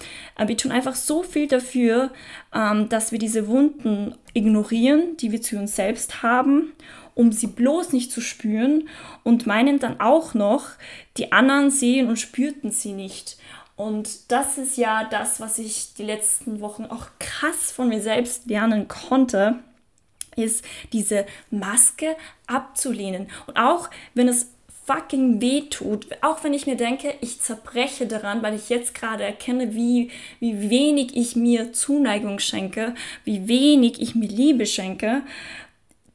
Wir 0.44 0.56
tun 0.56 0.72
einfach 0.72 0.94
so 0.94 1.22
viel 1.22 1.48
dafür, 1.48 2.10
ähm, 2.54 2.88
dass 2.88 3.12
wir 3.12 3.18
diese 3.18 3.48
Wunden 3.48 4.14
ignorieren, 4.34 5.16
die 5.16 5.32
wir 5.32 5.42
zu 5.42 5.56
uns 5.56 5.74
selbst 5.74 6.22
haben, 6.22 6.72
um 7.14 7.32
sie 7.32 7.48
bloß 7.48 7.92
nicht 7.92 8.10
zu 8.10 8.20
spüren 8.20 8.88
und 9.24 9.46
meinen 9.46 9.78
dann 9.78 10.00
auch 10.00 10.34
noch, 10.34 10.70
die 11.16 11.32
anderen 11.32 11.70
sehen 11.70 12.08
und 12.08 12.18
spürten 12.18 12.70
sie 12.70 12.92
nicht. 12.92 13.36
Und 13.76 14.30
das 14.30 14.58
ist 14.58 14.76
ja 14.76 15.04
das, 15.04 15.40
was 15.40 15.58
ich 15.58 15.94
die 15.94 16.04
letzten 16.04 16.60
Wochen 16.60 16.84
auch 16.84 17.06
krass 17.18 17.72
von 17.72 17.88
mir 17.88 18.00
selbst 18.00 18.46
lernen 18.46 18.86
konnte, 18.88 19.60
ist 20.36 20.64
diese 20.92 21.26
Maske 21.50 22.16
abzulehnen. 22.46 23.28
Und 23.46 23.56
auch 23.56 23.90
wenn 24.14 24.28
es 24.28 24.50
fucking 24.84 25.40
weh 25.40 25.62
tut, 25.62 26.06
auch 26.22 26.42
wenn 26.42 26.54
ich 26.54 26.66
mir 26.66 26.76
denke, 26.76 27.14
ich 27.20 27.40
zerbreche 27.40 28.06
daran, 28.06 28.42
weil 28.42 28.54
ich 28.54 28.68
jetzt 28.68 28.94
gerade 28.94 29.22
erkenne, 29.22 29.74
wie, 29.74 30.10
wie 30.40 30.70
wenig 30.70 31.16
ich 31.16 31.36
mir 31.36 31.72
Zuneigung 31.72 32.38
schenke, 32.38 32.94
wie 33.24 33.46
wenig 33.46 34.00
ich 34.00 34.14
mir 34.14 34.28
Liebe 34.28 34.66
schenke, 34.66 35.22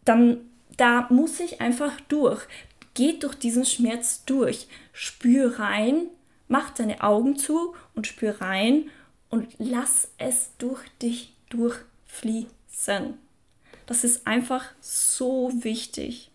dann 0.03 0.41
da 0.75 1.07
muss 1.09 1.39
ich 1.39 1.59
einfach 1.59 1.93
durch. 2.07 2.41
Geht 2.93 3.23
durch 3.23 3.35
diesen 3.35 3.65
Schmerz 3.65 4.23
durch. 4.25 4.67
Spür 4.93 5.59
rein, 5.59 6.07
mach 6.47 6.71
deine 6.71 7.01
Augen 7.01 7.37
zu 7.37 7.75
und 7.95 8.07
spür 8.07 8.41
rein 8.41 8.89
und 9.29 9.47
lass 9.57 10.09
es 10.17 10.51
durch 10.57 10.87
dich 11.01 11.33
durchfließen. 11.49 13.17
Das 13.85 14.03
ist 14.03 14.27
einfach 14.27 14.65
so 14.81 15.51
wichtig. 15.63 16.29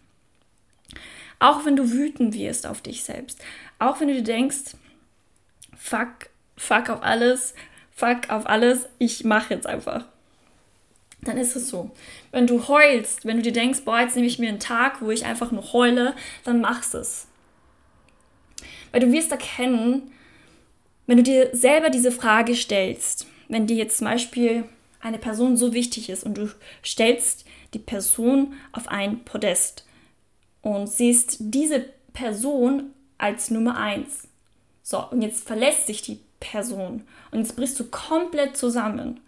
Auch 1.38 1.64
wenn 1.64 1.76
du 1.76 1.90
wütend 1.90 2.34
wirst 2.34 2.66
auf 2.66 2.80
dich 2.80 3.04
selbst. 3.04 3.40
Auch 3.78 4.00
wenn 4.00 4.08
du 4.08 4.14
dir 4.14 4.22
denkst, 4.22 4.76
fuck, 5.76 6.30
fuck 6.56 6.88
auf 6.88 7.02
alles, 7.02 7.54
fuck 7.90 8.30
auf 8.30 8.46
alles, 8.46 8.88
ich 8.98 9.24
mache 9.24 9.54
jetzt 9.54 9.66
einfach. 9.66 10.06
Dann 11.22 11.36
ist 11.36 11.54
es 11.54 11.68
so. 11.68 11.90
Wenn 12.30 12.46
du 12.46 12.68
heulst, 12.68 13.24
wenn 13.24 13.36
du 13.36 13.42
dir 13.42 13.52
denkst, 13.52 13.82
boah, 13.84 14.00
jetzt 14.00 14.16
nehme 14.16 14.26
ich 14.26 14.38
mir 14.38 14.48
einen 14.48 14.60
Tag, 14.60 15.02
wo 15.02 15.10
ich 15.10 15.24
einfach 15.24 15.52
nur 15.52 15.72
heule, 15.72 16.14
dann 16.44 16.60
machst 16.60 16.94
es. 16.94 17.28
Weil 18.92 19.00
du 19.00 19.12
wirst 19.12 19.32
erkennen, 19.32 20.12
wenn 21.06 21.16
du 21.16 21.22
dir 21.22 21.50
selber 21.52 21.90
diese 21.90 22.12
Frage 22.12 22.54
stellst, 22.54 23.26
wenn 23.48 23.66
dir 23.66 23.76
jetzt 23.76 23.98
zum 23.98 24.06
Beispiel 24.06 24.64
eine 25.00 25.18
Person 25.18 25.56
so 25.56 25.72
wichtig 25.72 26.08
ist 26.08 26.22
und 26.22 26.38
du 26.38 26.48
stellst 26.84 27.44
die 27.74 27.80
Person 27.80 28.54
auf 28.72 28.86
ein 28.86 29.24
Podest, 29.24 29.84
und 30.62 30.88
siehst 30.88 31.36
diese 31.40 31.84
Person 32.12 32.92
als 33.18 33.50
Nummer 33.50 33.76
eins. 33.76 34.28
So, 34.82 35.04
und 35.10 35.22
jetzt 35.22 35.46
verlässt 35.46 35.86
sich 35.86 36.02
die 36.02 36.20
Person 36.40 37.02
und 37.30 37.40
jetzt 37.40 37.56
brichst 37.56 37.78
du 37.78 37.84
komplett 37.84 38.56
zusammen 38.56 39.20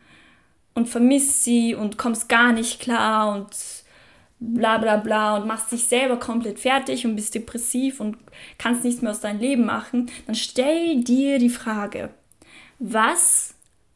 und 0.74 0.88
vermisst 0.88 1.44
sie 1.44 1.74
und 1.74 1.98
kommst 1.98 2.28
gar 2.28 2.52
nicht 2.52 2.80
klar 2.80 3.32
und 3.34 3.48
bla 4.38 4.78
bla 4.78 4.96
bla 4.96 5.36
und 5.36 5.46
machst 5.46 5.72
dich 5.72 5.84
selber 5.86 6.18
komplett 6.18 6.58
fertig 6.58 7.06
und 7.06 7.16
bist 7.16 7.34
depressiv 7.34 8.00
und 8.00 8.16
kannst 8.58 8.84
nichts 8.84 9.02
mehr 9.02 9.12
aus 9.12 9.20
deinem 9.20 9.40
Leben 9.40 9.64
machen, 9.64 10.10
dann 10.26 10.34
stell 10.34 11.02
dir 11.02 11.38
die 11.38 11.48
Frage, 11.48 12.10
was 12.78 13.54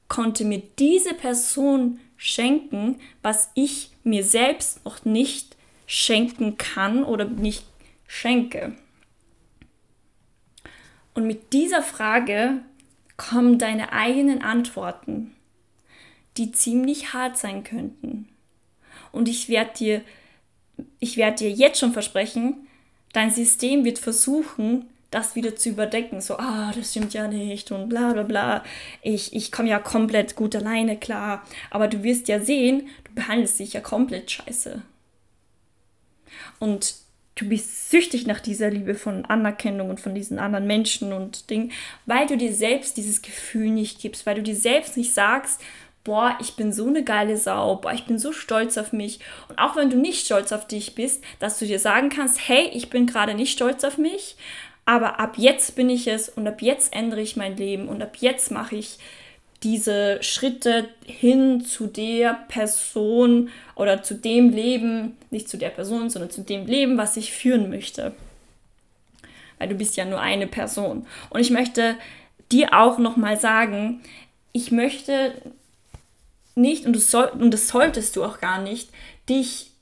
konnte 0.09 0.45
mir 0.45 0.63
diese 0.79 1.15
Person 1.15 2.01
schenken, 2.17 2.99
was 3.23 3.51
ich 3.55 3.91
mir 4.05 4.25
selbst 4.25 4.85
noch 4.85 5.05
nicht 5.05 5.57
schenken 5.87 6.57
kann 6.57 7.05
oder 7.05 7.25
nicht 7.25 7.65
schenke. 8.07 8.75
Und 11.15 11.27
mit 11.27 11.53
dieser 11.53 11.83
Frage 11.83 12.61
kommen 13.17 13.59
deine 13.59 13.93
eigenen 13.93 14.43
Antworten, 14.43 15.35
die 16.37 16.53
ziemlich 16.53 17.13
hart 17.13 17.37
sein 17.37 17.65
könnten. 17.65 18.29
Und 19.11 19.29
ich 19.29 19.49
werde 19.49 19.73
dir, 19.77 20.03
ich 21.01 21.17
werde 21.17 21.39
dir 21.39 21.51
jetzt 21.51 21.81
schon 21.81 21.93
versprechen, 21.93 22.67
dein 23.13 23.31
System 23.31 23.85
wird 23.85 23.99
versuchen, 23.99 24.87
das 25.11 25.35
wieder 25.35 25.57
zu 25.57 25.71
überdecken. 25.71 26.21
So, 26.21 26.39
ah, 26.39 26.73
das 26.75 26.91
stimmt 26.91 27.15
ja 27.15 27.29
nicht 27.29 27.71
und 27.73 27.89
bla 27.89 28.13
bla 28.13 28.23
bla. 28.23 28.65
Ich, 29.03 29.35
ich 29.35 29.51
komme 29.51 29.71
ja 29.71 29.79
komplett 29.79 30.37
gut 30.37 30.55
alleine 30.55 30.99
klar. 30.99 31.45
Aber 31.71 31.89
du 31.89 32.03
wirst 32.03 32.29
ja 32.29 32.41
sehen, 32.41 32.89
du 33.05 33.15
behandelst 33.15 33.59
dich 33.59 33.73
ja 33.73 33.81
komplett 33.81 34.31
scheiße. 34.31 34.83
Und 36.59 36.95
du 37.37 37.49
bist 37.49 37.91
süchtig 37.91 38.27
nach 38.27 38.41
dieser 38.41 38.69
Liebe 38.69 38.95
von 38.95 39.25
Anerkennung 39.25 39.91
und 39.91 40.01
von 40.01 40.15
diesen 40.15 40.39
anderen 40.39 40.67
Menschen 40.67 41.13
und 41.13 41.51
Dingen, 41.51 41.73
weil 42.05 42.27
du 42.27 42.37
dir 42.37 42.53
selbst 42.53 42.97
dieses 42.97 43.23
Gefühl 43.23 43.71
nicht 43.71 44.01
gibst, 44.01 44.27
weil 44.27 44.35
du 44.35 44.43
dir 44.43 44.57
selbst 44.57 44.97
nicht 44.97 45.15
sagst, 45.15 45.61
boah, 46.09 46.39
ich 46.41 46.57
bin 46.57 46.73
so 46.73 46.87
eine 46.87 47.05
geile 47.05 47.37
Sau, 47.37 47.77
boah, 47.77 47.93
ich 47.93 48.07
bin 48.07 48.19
so 48.19 48.33
stolz 48.33 48.79
auf 48.79 48.95
mich. 48.95 49.21
Und 49.51 49.59
auch 49.59 49.77
wenn 49.77 49.91
du 49.91 49.99
nicht 49.99 50.25
stolz 50.25 50.53
auf 50.53 50.67
dich 50.67 50.95
bist, 50.95 51.23
dass 51.39 51.59
du 51.59 51.67
dir 51.67 51.79
sagen 51.79 52.09
kannst, 52.09 52.49
hey, 52.49 52.71
ich 52.73 52.89
bin 52.89 53.07
gerade 53.07 53.35
nicht 53.35 53.53
stolz 53.53 53.85
auf 53.85 53.99
mich, 53.99 54.37
aber 54.87 55.21
ab 55.21 55.35
jetzt 55.37 55.77
bin 55.77 55.91
ich 55.91 56.07
es 56.07 56.31
und 56.31 56.49
ab 56.49 56.63
jetzt 56.63 56.95
ändere 56.95 57.21
ich 57.21 57.37
mein 57.37 57.59
Leben 57.59 57.89
und 57.89 58.01
ab 58.01 58.17
jetzt 58.21 58.51
mache 58.51 58.77
ich 58.77 58.97
diese 59.63 60.23
Schritte 60.23 60.89
hin 61.05 61.63
zu 61.63 61.87
der 61.87 62.39
Person 62.49 63.51
oder 63.75 64.03
zu 64.03 64.15
dem 64.15 64.49
Leben, 64.49 65.19
nicht 65.31 65.51
zu 65.51 65.59
der 65.59 65.69
Person, 65.69 66.09
sondern 66.09 66.31
zu 66.31 66.41
dem 66.41 66.65
Leben, 66.65 66.97
was 66.97 67.19
ich 67.19 67.35
führen 67.35 67.69
möchte. 67.69 68.15
Weil 69.59 69.69
du 69.69 69.75
bist 69.75 69.99
ja 69.99 70.07
nur 70.07 70.21
eine 70.21 70.47
Person. 70.47 71.07
Und 71.29 71.41
ich 71.41 71.51
möchte 71.51 71.97
dir 72.51 72.73
auch 72.73 72.97
nochmal 72.97 73.39
sagen, 73.39 74.01
ich 74.53 74.71
möchte 74.73 75.35
nicht, 76.59 76.87
und, 76.87 76.93
du 76.93 76.99
soll, 76.99 77.27
und 77.29 77.53
das 77.53 77.69
solltest 77.69 78.17
du 78.17 78.25
auch 78.25 78.41
gar 78.41 78.61
nicht, 78.61 78.91
dich 79.29 79.73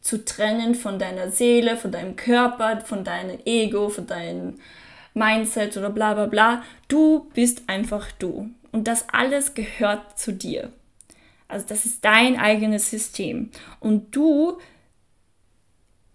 zu 0.00 0.24
trennen 0.24 0.74
von 0.74 0.98
deiner 0.98 1.30
Seele, 1.30 1.76
von 1.76 1.92
deinem 1.92 2.16
Körper, 2.16 2.80
von 2.80 3.04
deinem 3.04 3.38
Ego, 3.44 3.88
von 3.90 4.06
deinem 4.06 4.58
Mindset 5.14 5.76
oder 5.76 5.90
bla 5.90 6.14
bla 6.14 6.26
bla. 6.26 6.62
Du 6.88 7.30
bist 7.34 7.64
einfach 7.68 8.10
du. 8.12 8.50
Und 8.72 8.86
das 8.86 9.08
alles 9.08 9.54
gehört 9.54 10.18
zu 10.18 10.32
dir. 10.32 10.72
Also 11.48 11.66
das 11.68 11.84
ist 11.84 12.04
dein 12.04 12.38
eigenes 12.38 12.88
System. 12.90 13.50
Und 13.80 14.14
du 14.14 14.58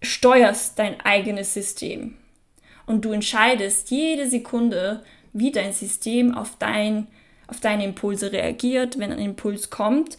steuerst 0.02 0.78
dein 0.78 1.00
eigenes 1.00 1.52
System. 1.54 2.16
Und 2.86 3.04
du 3.04 3.12
entscheidest 3.12 3.90
jede 3.90 4.28
Sekunde, 4.28 5.02
wie 5.32 5.52
dein 5.52 5.72
System 5.72 6.34
auf, 6.34 6.56
dein, 6.58 7.08
auf 7.46 7.60
deine 7.60 7.84
Impulse 7.84 8.32
reagiert. 8.32 8.98
Wenn 8.98 9.12
ein 9.12 9.18
Impuls 9.18 9.70
kommt, 9.70 10.16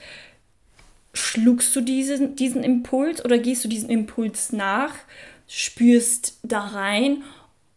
schluckst 1.13 1.75
du 1.75 1.81
diesen, 1.81 2.35
diesen 2.35 2.63
Impuls 2.63 3.23
oder 3.23 3.37
gehst 3.37 3.63
du 3.63 3.67
diesem 3.67 3.89
Impuls 3.89 4.51
nach, 4.51 4.93
spürst 5.47 6.37
da 6.43 6.59
rein 6.59 7.23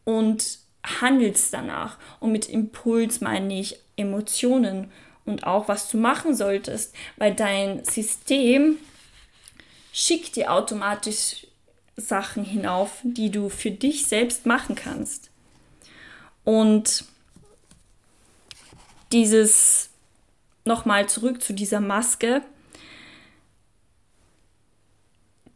und 0.05 0.59
handelst 0.85 1.53
danach. 1.53 1.99
Und 2.21 2.33
mit 2.33 2.49
Impuls 2.49 3.21
meine 3.21 3.59
ich 3.59 3.79
Emotionen 3.97 4.91
und 5.25 5.45
auch 5.45 5.69
was 5.69 5.89
du 5.89 5.97
machen 5.97 6.35
solltest, 6.35 6.95
weil 7.17 7.35
dein 7.35 7.85
System 7.85 8.79
schickt 9.93 10.37
dir 10.37 10.53
automatisch 10.53 11.47
Sachen 11.97 12.45
hinauf, 12.45 13.01
die 13.03 13.31
du 13.31 13.49
für 13.49 13.71
dich 13.71 14.07
selbst 14.07 14.47
machen 14.47 14.75
kannst. 14.75 15.31
Und 16.45 17.05
dieses 19.13 19.91
nochmal 20.65 21.09
zurück 21.09 21.43
zu 21.43 21.53
dieser 21.53 21.81
Maske, 21.81 22.43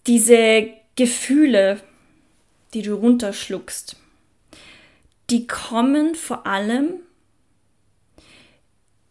diese 0.07 0.69
Gefühle, 0.97 1.81
die 2.75 2.83
du 2.83 2.95
runterschluckst, 2.95 3.97
die 5.31 5.47
kommen 5.47 6.15
vor 6.15 6.47
allem 6.47 7.01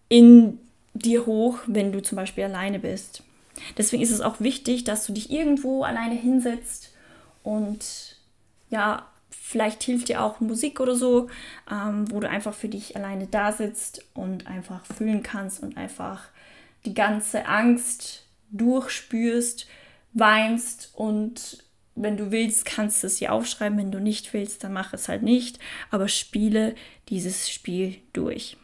in 0.10 0.60
dir 0.94 1.26
hoch, 1.26 1.60
wenn 1.66 1.92
du 1.92 2.02
zum 2.02 2.18
Beispiel 2.18 2.44
alleine 2.44 2.80
bist. 2.80 3.24
Deswegen 3.78 4.04
ist 4.04 4.12
es 4.12 4.22
auch 4.22 4.40
wichtig, 4.40 4.84
dass 4.84 5.06
du 5.06 5.14
dich 5.14 5.32
irgendwo 5.32 5.84
alleine 5.84 6.16
hinsetzt 6.16 6.92
und 7.44 8.18
ja, 8.70 9.08
vielleicht 9.42 9.84
hilft 9.84 10.10
dir 10.10 10.24
auch 10.24 10.40
Musik 10.40 10.80
oder 10.80 10.96
so, 10.96 11.30
ähm, 11.72 12.10
wo 12.12 12.20
du 12.20 12.30
einfach 12.30 12.54
für 12.54 12.70
dich 12.70 12.96
alleine 12.96 13.28
da 13.28 13.52
sitzt 13.52 14.06
und 14.14 14.48
einfach 14.48 14.86
fühlen 14.86 15.24
kannst 15.24 15.62
und 15.62 15.78
einfach 15.78 16.24
die 16.86 16.94
ganze 16.94 17.46
Angst 17.46 18.26
durchspürst, 18.52 19.68
weinst 20.14 20.92
und 20.94 21.64
wenn 21.96 22.18
du 22.18 22.32
willst, 22.32 22.66
kannst 22.66 23.04
du 23.04 23.08
es 23.08 23.18
dir 23.18 23.32
aufschreiben. 23.32 23.78
Wenn 23.78 23.92
du 23.92 24.00
nicht 24.00 24.34
willst, 24.34 24.64
dann 24.64 24.74
mach 24.74 24.94
es 24.94 25.10
halt 25.10 25.22
nicht. 25.22 25.60
Aber 25.92 26.08
spiele 26.08 26.76
dieses 27.10 27.52
Spiel 27.52 27.98
durch. 28.14 28.58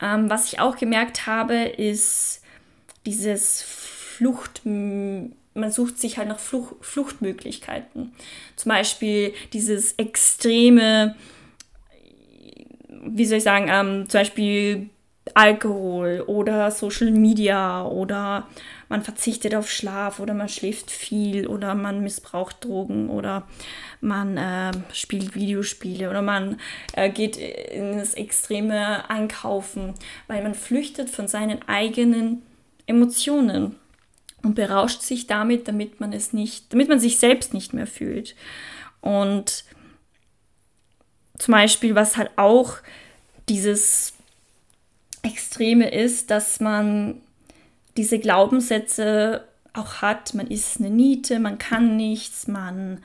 Ähm, 0.00 0.30
was 0.30 0.52
ich 0.52 0.60
auch 0.60 0.76
gemerkt 0.76 1.26
habe, 1.26 1.56
ist 1.64 2.42
dieses 3.06 3.62
Flucht, 3.62 4.62
man 5.54 5.70
sucht 5.70 5.98
sich 5.98 6.18
halt 6.18 6.28
nach 6.28 6.38
Fluch, 6.38 6.74
Fluchtmöglichkeiten. 6.80 8.12
Zum 8.56 8.68
Beispiel 8.68 9.32
dieses 9.52 9.92
extreme, 9.92 11.14
wie 12.88 13.24
soll 13.24 13.38
ich 13.38 13.44
sagen, 13.44 13.68
ähm, 13.68 14.08
zum 14.08 14.20
Beispiel 14.20 14.90
Alkohol 15.32 16.22
oder 16.26 16.70
Social 16.70 17.10
Media 17.10 17.86
oder 17.86 18.46
man 18.90 19.02
verzichtet 19.02 19.54
auf 19.54 19.70
Schlaf 19.70 20.20
oder 20.20 20.34
man 20.34 20.48
schläft 20.50 20.90
viel 20.90 21.46
oder 21.46 21.74
man 21.74 22.02
missbraucht 22.02 22.62
Drogen 22.62 23.08
oder 23.08 23.48
man 24.02 24.36
äh, 24.36 24.72
spielt 24.92 25.34
Videospiele 25.34 26.10
oder 26.10 26.20
man 26.20 26.60
äh, 26.92 27.08
geht 27.08 27.38
ins 27.38 28.14
extreme 28.14 29.08
Einkaufen, 29.08 29.94
weil 30.26 30.42
man 30.42 30.54
flüchtet 30.54 31.08
von 31.08 31.26
seinen 31.26 31.66
eigenen 31.66 32.42
Emotionen 32.86 33.76
und 34.44 34.54
berauscht 34.54 35.02
sich 35.02 35.26
damit, 35.26 35.68
damit 35.68 36.00
man 36.00 36.12
es 36.12 36.32
nicht, 36.32 36.72
damit 36.72 36.88
man 36.88 37.00
sich 37.00 37.18
selbst 37.18 37.54
nicht 37.54 37.72
mehr 37.72 37.86
fühlt. 37.86 38.34
Und 39.00 39.64
zum 41.38 41.52
Beispiel, 41.52 41.94
was 41.94 42.16
halt 42.16 42.30
auch 42.36 42.76
dieses 43.48 44.14
Extreme 45.22 45.90
ist, 45.90 46.30
dass 46.30 46.60
man 46.60 47.20
diese 47.96 48.18
Glaubenssätze 48.18 49.44
auch 49.72 50.02
hat, 50.02 50.34
man 50.34 50.46
ist 50.46 50.78
eine 50.78 50.90
Niete, 50.90 51.38
man 51.38 51.58
kann 51.58 51.96
nichts, 51.96 52.46
man, 52.46 53.02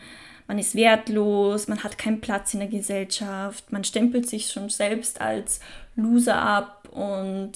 man 0.47 0.59
ist 0.59 0.75
wertlos, 0.75 1.67
man 1.67 1.83
hat 1.83 1.97
keinen 1.97 2.21
Platz 2.21 2.53
in 2.53 2.59
der 2.59 2.69
Gesellschaft, 2.69 3.71
man 3.71 3.83
stempelt 3.83 4.29
sich 4.29 4.51
schon 4.51 4.69
selbst 4.69 5.21
als 5.21 5.59
Loser 5.95 6.39
ab 6.39 6.87
und 6.91 7.53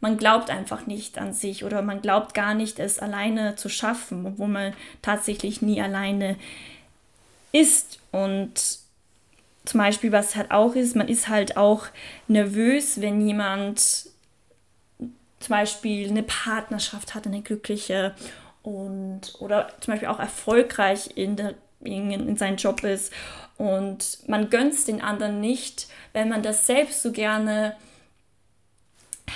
man 0.00 0.16
glaubt 0.16 0.50
einfach 0.50 0.86
nicht 0.86 1.18
an 1.18 1.32
sich 1.32 1.64
oder 1.64 1.82
man 1.82 2.02
glaubt 2.02 2.34
gar 2.34 2.54
nicht, 2.54 2.78
es 2.78 2.98
alleine 2.98 3.56
zu 3.56 3.68
schaffen, 3.68 4.26
obwohl 4.26 4.48
man 4.48 4.74
tatsächlich 5.02 5.62
nie 5.62 5.80
alleine 5.80 6.36
ist. 7.52 8.00
Und 8.12 8.78
zum 9.64 9.78
Beispiel, 9.78 10.12
was 10.12 10.36
halt 10.36 10.50
auch 10.50 10.74
ist, 10.74 10.94
man 10.94 11.08
ist 11.08 11.28
halt 11.28 11.56
auch 11.56 11.86
nervös, 12.28 13.00
wenn 13.00 13.26
jemand 13.26 14.10
zum 15.40 15.50
Beispiel 15.50 16.08
eine 16.08 16.22
Partnerschaft 16.22 17.14
hat, 17.14 17.26
eine 17.26 17.42
glückliche 17.42 18.14
und 18.62 19.34
oder 19.40 19.68
zum 19.80 19.92
Beispiel 19.92 20.08
auch 20.08 20.20
erfolgreich 20.20 21.10
in, 21.16 21.36
der, 21.36 21.54
in, 21.82 22.10
in 22.10 22.36
seinem 22.36 22.56
Job 22.56 22.82
ist 22.82 23.12
und 23.56 24.18
man 24.26 24.50
gönnt 24.50 24.86
den 24.88 25.00
anderen 25.00 25.40
nicht, 25.40 25.86
wenn 26.12 26.28
man 26.28 26.42
das 26.42 26.66
selbst 26.66 27.02
so 27.02 27.12
gerne 27.12 27.76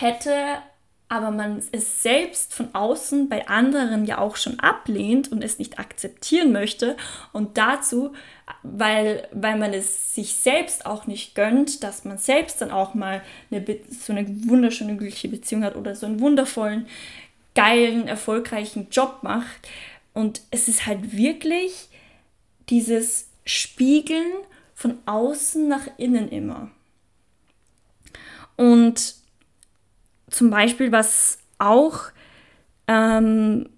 hätte, 0.00 0.58
aber 1.08 1.30
man 1.30 1.62
es 1.72 2.02
selbst 2.02 2.52
von 2.52 2.74
außen 2.74 3.28
bei 3.28 3.48
anderen 3.48 4.04
ja 4.04 4.18
auch 4.18 4.36
schon 4.36 4.60
ablehnt 4.60 5.32
und 5.32 5.42
es 5.42 5.58
nicht 5.58 5.78
akzeptieren 5.78 6.52
möchte 6.52 6.96
und 7.32 7.56
dazu, 7.56 8.12
weil, 8.62 9.26
weil 9.32 9.56
man 9.56 9.72
es 9.72 10.14
sich 10.14 10.34
selbst 10.34 10.84
auch 10.84 11.06
nicht 11.06 11.34
gönnt, 11.34 11.82
dass 11.82 12.04
man 12.04 12.18
selbst 12.18 12.60
dann 12.60 12.70
auch 12.70 12.94
mal 12.94 13.22
eine, 13.50 13.64
so 13.88 14.12
eine 14.12 14.26
wunderschöne, 14.48 14.96
glückliche 14.96 15.28
Beziehung 15.28 15.64
hat 15.64 15.76
oder 15.76 15.96
so 15.96 16.04
einen 16.04 16.20
wundervollen, 16.20 16.86
geilen, 17.54 18.06
erfolgreichen 18.06 18.88
Job 18.90 19.20
macht. 19.22 19.68
Und 20.12 20.42
es 20.50 20.68
ist 20.68 20.86
halt 20.86 21.16
wirklich 21.16 21.88
dieses 22.68 23.28
Spiegeln 23.44 24.30
von 24.74 24.98
außen 25.06 25.66
nach 25.66 25.86
innen 25.96 26.28
immer. 26.28 26.70
Und 28.56 29.17
zum 30.30 30.50
Beispiel, 30.50 30.92
was 30.92 31.38
auch 31.58 32.04
ähm, 32.86 33.68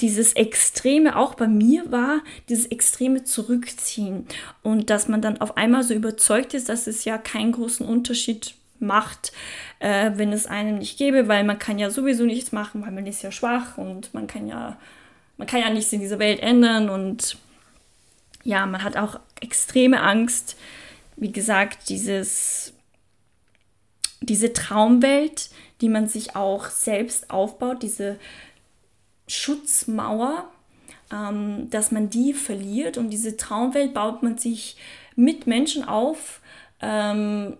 dieses 0.00 0.34
Extreme 0.34 1.16
auch 1.16 1.34
bei 1.34 1.48
mir 1.48 1.90
war, 1.90 2.20
dieses 2.48 2.66
extreme 2.66 3.24
Zurückziehen. 3.24 4.26
Und 4.62 4.90
dass 4.90 5.08
man 5.08 5.22
dann 5.22 5.40
auf 5.40 5.56
einmal 5.56 5.82
so 5.82 5.94
überzeugt 5.94 6.54
ist, 6.54 6.68
dass 6.68 6.86
es 6.86 7.04
ja 7.04 7.18
keinen 7.18 7.52
großen 7.52 7.86
Unterschied 7.86 8.54
macht, 8.78 9.32
äh, 9.78 10.12
wenn 10.16 10.32
es 10.32 10.46
einem 10.46 10.78
nicht 10.78 10.98
gäbe, 10.98 11.28
weil 11.28 11.44
man 11.44 11.58
kann 11.58 11.78
ja 11.78 11.90
sowieso 11.90 12.24
nichts 12.24 12.52
machen, 12.52 12.82
weil 12.82 12.92
man 12.92 13.06
ist 13.06 13.22
ja 13.22 13.32
schwach 13.32 13.78
und 13.78 14.12
man 14.12 14.26
kann 14.26 14.46
ja, 14.46 14.78
man 15.38 15.46
kann 15.46 15.60
ja 15.60 15.70
nichts 15.70 15.92
in 15.92 16.00
dieser 16.00 16.18
Welt 16.18 16.40
ändern. 16.40 16.90
Und 16.90 17.38
ja, 18.44 18.66
man 18.66 18.82
hat 18.82 18.98
auch 18.98 19.18
extreme 19.40 20.02
Angst, 20.02 20.56
wie 21.16 21.32
gesagt, 21.32 21.88
dieses 21.88 22.74
diese 24.20 24.52
Traumwelt, 24.52 25.50
die 25.80 25.88
man 25.88 26.08
sich 26.08 26.36
auch 26.36 26.66
selbst 26.66 27.30
aufbaut, 27.30 27.82
diese 27.82 28.18
Schutzmauer, 29.28 30.48
ähm, 31.12 31.68
dass 31.70 31.92
man 31.92 32.10
die 32.10 32.32
verliert 32.32 32.98
und 32.98 33.10
diese 33.10 33.36
Traumwelt 33.36 33.94
baut 33.94 34.22
man 34.22 34.38
sich 34.38 34.76
mit 35.14 35.46
Menschen 35.46 35.84
auf, 35.84 36.40
ähm, 36.80 37.56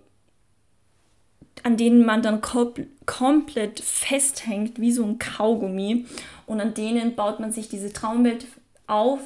an 1.62 1.76
denen 1.76 2.04
man 2.04 2.22
dann 2.22 2.40
komplett 2.40 3.80
festhängt, 3.80 4.80
wie 4.80 4.92
so 4.92 5.04
ein 5.04 5.18
Kaugummi. 5.18 6.06
Und 6.46 6.60
an 6.60 6.74
denen 6.74 7.16
baut 7.16 7.40
man 7.40 7.50
sich 7.50 7.68
diese 7.68 7.92
Traumwelt 7.92 8.46
auf 8.86 9.18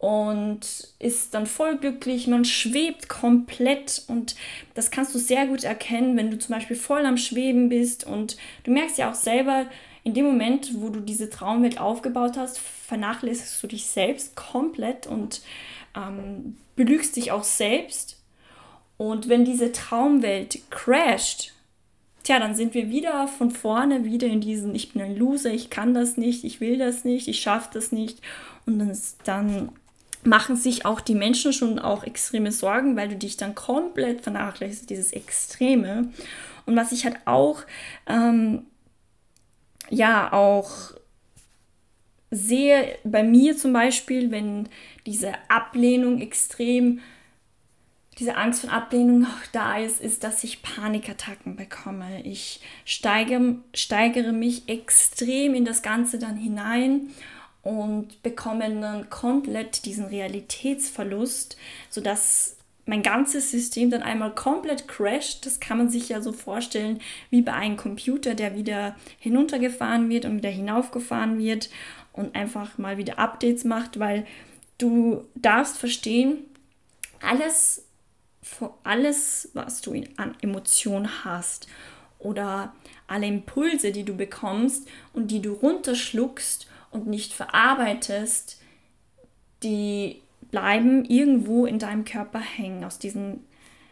und 0.00 0.88
ist 0.98 1.34
dann 1.34 1.46
voll 1.46 1.76
glücklich, 1.76 2.26
man 2.26 2.46
schwebt 2.46 3.10
komplett 3.10 4.02
und 4.08 4.34
das 4.72 4.90
kannst 4.90 5.14
du 5.14 5.18
sehr 5.18 5.46
gut 5.46 5.62
erkennen, 5.62 6.16
wenn 6.16 6.30
du 6.30 6.38
zum 6.38 6.54
Beispiel 6.54 6.76
voll 6.76 7.04
am 7.04 7.18
Schweben 7.18 7.68
bist 7.68 8.06
und 8.06 8.38
du 8.64 8.70
merkst 8.70 8.96
ja 8.96 9.10
auch 9.10 9.14
selber, 9.14 9.66
in 10.02 10.14
dem 10.14 10.24
Moment, 10.24 10.72
wo 10.80 10.88
du 10.88 11.00
diese 11.00 11.28
Traumwelt 11.28 11.78
aufgebaut 11.78 12.38
hast, 12.38 12.58
vernachlässigst 12.58 13.62
du 13.62 13.66
dich 13.66 13.86
selbst 13.86 14.34
komplett 14.36 15.06
und 15.06 15.42
ähm, 15.94 16.56
belügst 16.76 17.16
dich 17.16 17.32
auch 17.32 17.44
selbst. 17.44 18.18
Und 18.96 19.28
wenn 19.28 19.44
diese 19.44 19.72
Traumwelt 19.72 20.60
crasht, 20.70 21.52
tja, 22.22 22.38
dann 22.38 22.54
sind 22.54 22.72
wir 22.72 22.88
wieder 22.88 23.28
von 23.28 23.50
vorne, 23.50 24.04
wieder 24.04 24.28
in 24.28 24.40
diesen, 24.40 24.74
ich 24.74 24.92
bin 24.92 25.02
ein 25.02 25.16
Loser, 25.16 25.52
ich 25.52 25.68
kann 25.68 25.92
das 25.92 26.16
nicht, 26.16 26.44
ich 26.44 26.62
will 26.62 26.78
das 26.78 27.04
nicht, 27.04 27.28
ich 27.28 27.40
schaffe 27.40 27.68
das 27.74 27.92
nicht. 27.92 28.20
Und 28.64 28.78
dann, 28.78 28.96
dann 29.24 29.72
machen 30.24 30.56
sich 30.56 30.84
auch 30.84 31.00
die 31.00 31.14
Menschen 31.14 31.52
schon 31.52 31.78
auch 31.78 32.04
extreme 32.04 32.52
Sorgen, 32.52 32.96
weil 32.96 33.08
du 33.08 33.16
dich 33.16 33.36
dann 33.36 33.54
komplett 33.54 34.22
vernachlässigst, 34.22 34.90
dieses 34.90 35.12
Extreme. 35.12 36.10
Und 36.66 36.76
was 36.76 36.92
ich 36.92 37.04
halt 37.04 37.16
auch, 37.24 37.62
ähm, 38.06 38.66
ja, 39.88 40.32
auch 40.32 40.92
sehe 42.30 42.98
bei 43.02 43.22
mir 43.22 43.56
zum 43.56 43.72
Beispiel, 43.72 44.30
wenn 44.30 44.68
diese 45.06 45.32
Ablehnung 45.48 46.20
extrem, 46.20 47.00
diese 48.18 48.36
Angst 48.36 48.60
von 48.60 48.70
Ablehnung 48.70 49.24
auch 49.24 49.46
da 49.52 49.78
ist, 49.78 50.00
ist, 50.00 50.22
dass 50.22 50.44
ich 50.44 50.62
Panikattacken 50.62 51.56
bekomme. 51.56 52.22
Ich 52.22 52.60
steigere, 52.84 53.56
steigere 53.74 54.32
mich 54.32 54.68
extrem 54.68 55.54
in 55.54 55.64
das 55.64 55.82
Ganze 55.82 56.18
dann 56.18 56.36
hinein 56.36 57.08
und 57.62 58.22
bekommen 58.22 58.80
dann 58.80 59.10
komplett 59.10 59.84
diesen 59.84 60.06
Realitätsverlust, 60.06 61.56
sodass 61.90 62.56
mein 62.86 63.02
ganzes 63.02 63.50
System 63.50 63.90
dann 63.90 64.02
einmal 64.02 64.34
komplett 64.34 64.88
crasht. 64.88 65.46
Das 65.46 65.60
kann 65.60 65.78
man 65.78 65.88
sich 65.88 66.08
ja 66.08 66.20
so 66.20 66.32
vorstellen 66.32 67.00
wie 67.30 67.42
bei 67.42 67.52
einem 67.52 67.76
Computer, 67.76 68.34
der 68.34 68.56
wieder 68.56 68.96
hinuntergefahren 69.18 70.08
wird 70.08 70.24
und 70.24 70.38
wieder 70.38 70.50
hinaufgefahren 70.50 71.38
wird 71.38 71.70
und 72.12 72.34
einfach 72.34 72.78
mal 72.78 72.98
wieder 72.98 73.18
Updates 73.18 73.64
macht, 73.64 73.98
weil 73.98 74.26
du 74.78 75.24
darfst 75.34 75.78
verstehen, 75.78 76.38
alles, 77.20 77.84
alles 78.82 79.50
was 79.52 79.82
du 79.82 80.02
an 80.16 80.34
Emotionen 80.40 81.24
hast 81.24 81.68
oder 82.18 82.74
alle 83.06 83.26
Impulse, 83.26 83.92
die 83.92 84.04
du 84.04 84.16
bekommst 84.16 84.88
und 85.12 85.30
die 85.30 85.42
du 85.42 85.52
runterschluckst 85.52 86.69
und 86.90 87.06
nicht 87.06 87.32
verarbeitest, 87.32 88.60
die 89.62 90.22
bleiben 90.50 91.04
irgendwo 91.04 91.66
in 91.66 91.78
deinem 91.78 92.04
Körper 92.04 92.40
hängen, 92.40 92.84
aus 92.84 92.98
diesem, 92.98 93.40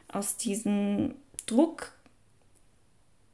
aus 0.08 0.37
diesem 0.37 1.14
Druck. 1.46 1.92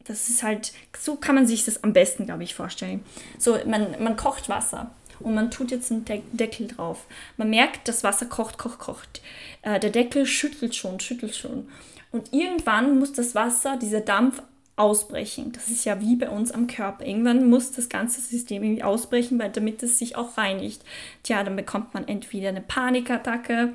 Das 0.05 0.29
ist 0.29 0.43
halt, 0.43 0.73
so 0.99 1.17
kann 1.17 1.35
man 1.35 1.47
sich 1.47 1.65
das 1.65 1.83
am 1.83 1.95
besten, 1.95 2.27
glaube 2.27 2.45
ich, 2.45 2.55
vorstellen. 2.55 3.03
So, 3.39 3.59
man, 3.67 4.03
man 4.03 4.17
kocht 4.17 4.49
Wasser 4.51 4.95
und 5.21 5.35
man 5.35 5.51
tut 5.51 5.71
jetzt 5.71 5.91
einen 5.91 6.05
Deckel 6.33 6.67
drauf. 6.67 7.07
Man 7.39 7.49
merkt, 7.49 7.89
das 7.89 8.05
Wasser 8.05 8.27
kocht, 8.27 8.59
kocht, 8.59 8.79
kocht. 8.79 9.23
Äh, 9.63 9.81
der 9.81 9.91
Deckel 9.91 10.27
schüttelt 10.27 10.75
schon, 10.75 11.01
schüttelt 11.01 11.35
schon. 11.35 11.69
Und 12.13 12.33
irgendwann 12.33 12.99
muss 12.99 13.13
das 13.13 13.35
Wasser, 13.35 13.79
dieser 13.79 14.01
Dampf 14.01 14.43
ausbrechen. 14.77 15.53
Das 15.53 15.69
ist 15.69 15.85
ja 15.85 16.01
wie 16.01 16.17
bei 16.17 16.29
uns 16.29 16.51
am 16.51 16.67
Körper. 16.67 17.07
Irgendwann 17.07 17.49
muss 17.49 17.73
das 17.73 17.89
ganze 17.89 18.21
System 18.21 18.63
irgendwie 18.63 18.83
ausbrechen, 18.83 19.39
weil 19.39 19.51
damit 19.51 19.83
es 19.83 19.99
sich 19.99 20.17
auch 20.17 20.37
reinigt. 20.37 20.83
Tja, 21.23 21.45
dann 21.45 21.57
bekommt 21.57 21.95
man 21.95 22.09
entweder 22.09 22.49
eine 22.49 22.61
Panikattacke 22.61 23.75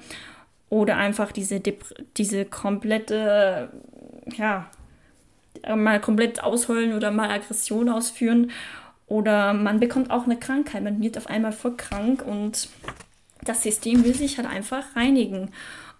oder 0.69 0.97
einfach 0.97 1.31
diese, 1.31 1.59
Dep 1.59 1.85
diese 2.17 2.45
komplette, 2.45 3.69
ja, 4.35 4.69
mal 5.75 5.99
komplett 5.99 6.43
ausheulen 6.43 6.93
oder 6.93 7.11
mal 7.11 7.31
Aggression 7.31 7.89
ausführen. 7.89 8.51
Oder 9.07 9.53
man 9.53 9.79
bekommt 9.79 10.11
auch 10.11 10.25
eine 10.25 10.37
Krankheit, 10.37 10.83
man 10.83 11.01
wird 11.01 11.17
auf 11.17 11.27
einmal 11.27 11.51
voll 11.51 11.75
krank 11.75 12.23
und 12.23 12.69
das 13.43 13.63
System 13.63 14.03
will 14.03 14.13
sich 14.13 14.37
halt 14.37 14.47
einfach 14.47 14.95
reinigen. 14.95 15.51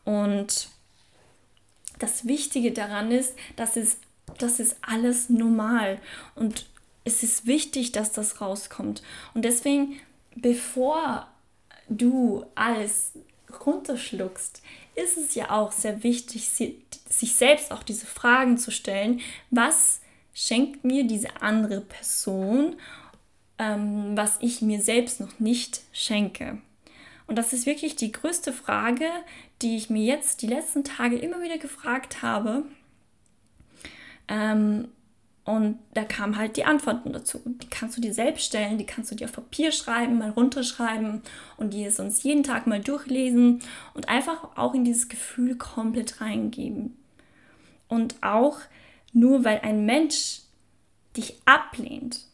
Und 0.03 0.69
das 1.97 2.27
Wichtige 2.27 2.71
daran 2.71 3.11
ist, 3.11 3.35
dass 3.55 3.77
es, 3.77 3.97
das 4.37 4.59
ist 4.59 4.77
alles 4.81 5.29
normal 5.29 5.99
und 6.35 6.65
es 7.03 7.23
ist 7.23 7.47
wichtig, 7.47 7.91
dass 7.91 8.11
das 8.11 8.41
rauskommt. 8.41 9.01
Und 9.33 9.43
deswegen, 9.43 9.99
bevor 10.35 11.27
du 11.87 12.45
alles 12.55 13.13
runterschluckst, 13.65 14.61
ist 14.95 15.17
es 15.17 15.35
ja 15.35 15.49
auch 15.49 15.71
sehr 15.71 16.03
wichtig, 16.03 16.49
sich 16.49 17.35
selbst 17.35 17.71
auch 17.71 17.83
diese 17.83 18.05
Fragen 18.05 18.57
zu 18.57 18.71
stellen, 18.71 19.21
was 19.49 20.01
schenkt 20.33 20.83
mir 20.83 21.05
diese 21.05 21.41
andere 21.41 21.81
Person, 21.81 22.75
ähm, 23.57 24.15
was 24.15 24.37
ich 24.41 24.61
mir 24.61 24.81
selbst 24.81 25.19
noch 25.19 25.39
nicht 25.39 25.81
schenke. 25.91 26.59
Und 27.27 27.35
das 27.35 27.53
ist 27.53 27.65
wirklich 27.65 27.95
die 27.95 28.11
größte 28.11 28.53
Frage, 28.53 29.05
die 29.61 29.75
ich 29.75 29.89
mir 29.89 30.03
jetzt 30.03 30.41
die 30.41 30.47
letzten 30.47 30.83
Tage 30.83 31.17
immer 31.17 31.41
wieder 31.41 31.57
gefragt 31.57 32.21
habe. 32.21 32.63
Ähm, 34.29 34.87
und 35.49 35.79
da 35.95 36.03
kamen 36.03 36.37
halt 36.37 36.57
die 36.57 36.65
Antworten 36.65 37.11
dazu. 37.11 37.41
Die 37.43 37.69
kannst 37.69 37.97
du 37.97 38.01
dir 38.01 38.13
selbst 38.13 38.45
stellen, 38.45 38.77
die 38.77 38.85
kannst 38.85 39.09
du 39.09 39.15
dir 39.15 39.25
auf 39.25 39.33
Papier 39.33 39.71
schreiben, 39.71 40.19
mal 40.19 40.29
runterschreiben 40.29 41.23
und 41.57 41.73
die 41.73 41.87
uns 41.87 42.21
jeden 42.21 42.43
Tag 42.43 42.67
mal 42.67 42.79
durchlesen 42.79 43.61
und 43.95 44.09
einfach 44.09 44.55
auch 44.55 44.75
in 44.75 44.85
dieses 44.85 45.09
Gefühl 45.09 45.55
komplett 45.55 46.21
reingeben. 46.21 46.95
Und 47.87 48.21
auch 48.21 48.59
nur 49.11 49.43
weil 49.43 49.61
ein 49.61 49.87
Mensch 49.87 50.41
dich 51.17 51.41
ablehnt, 51.45 52.25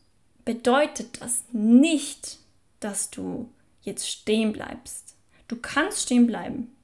bedeutet 0.43 1.21
das 1.21 1.45
nicht, 1.53 2.39
dass 2.81 3.11
du 3.11 3.49
jetzt 3.81 4.09
stehen 4.09 4.51
bleibst. 4.51 5.15
Du 5.47 5.55
kannst 5.55 6.01
stehen 6.01 6.27
bleiben, 6.27 6.75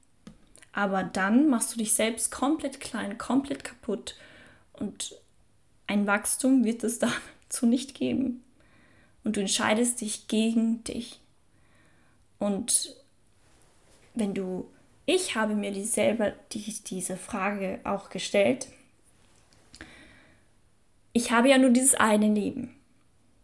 aber 0.72 1.02
dann 1.02 1.50
machst 1.50 1.74
du 1.74 1.78
dich 1.78 1.92
selbst 1.92 2.32
komplett 2.32 2.80
klein, 2.80 3.18
komplett 3.18 3.64
kaputt 3.64 4.14
und 4.74 5.14
ein 5.86 6.06
Wachstum 6.06 6.64
wird 6.64 6.84
es 6.84 6.98
dazu 6.98 7.66
nicht 7.66 7.94
geben. 7.94 8.42
Und 9.24 9.36
du 9.36 9.40
entscheidest 9.40 10.00
dich 10.00 10.26
gegen 10.26 10.82
dich. 10.84 11.20
Und 12.38 12.96
wenn 14.14 14.34
du, 14.34 14.68
ich 15.06 15.36
habe 15.36 15.54
mir 15.54 15.70
die 15.70 15.84
selber 15.84 16.32
die, 16.52 16.74
diese 16.86 17.16
Frage 17.16 17.80
auch 17.84 18.10
gestellt. 18.10 18.66
Ich 21.12 21.30
habe 21.30 21.50
ja 21.50 21.58
nur 21.58 21.70
dieses 21.70 21.94
eine 21.94 22.32
Leben. 22.32 22.74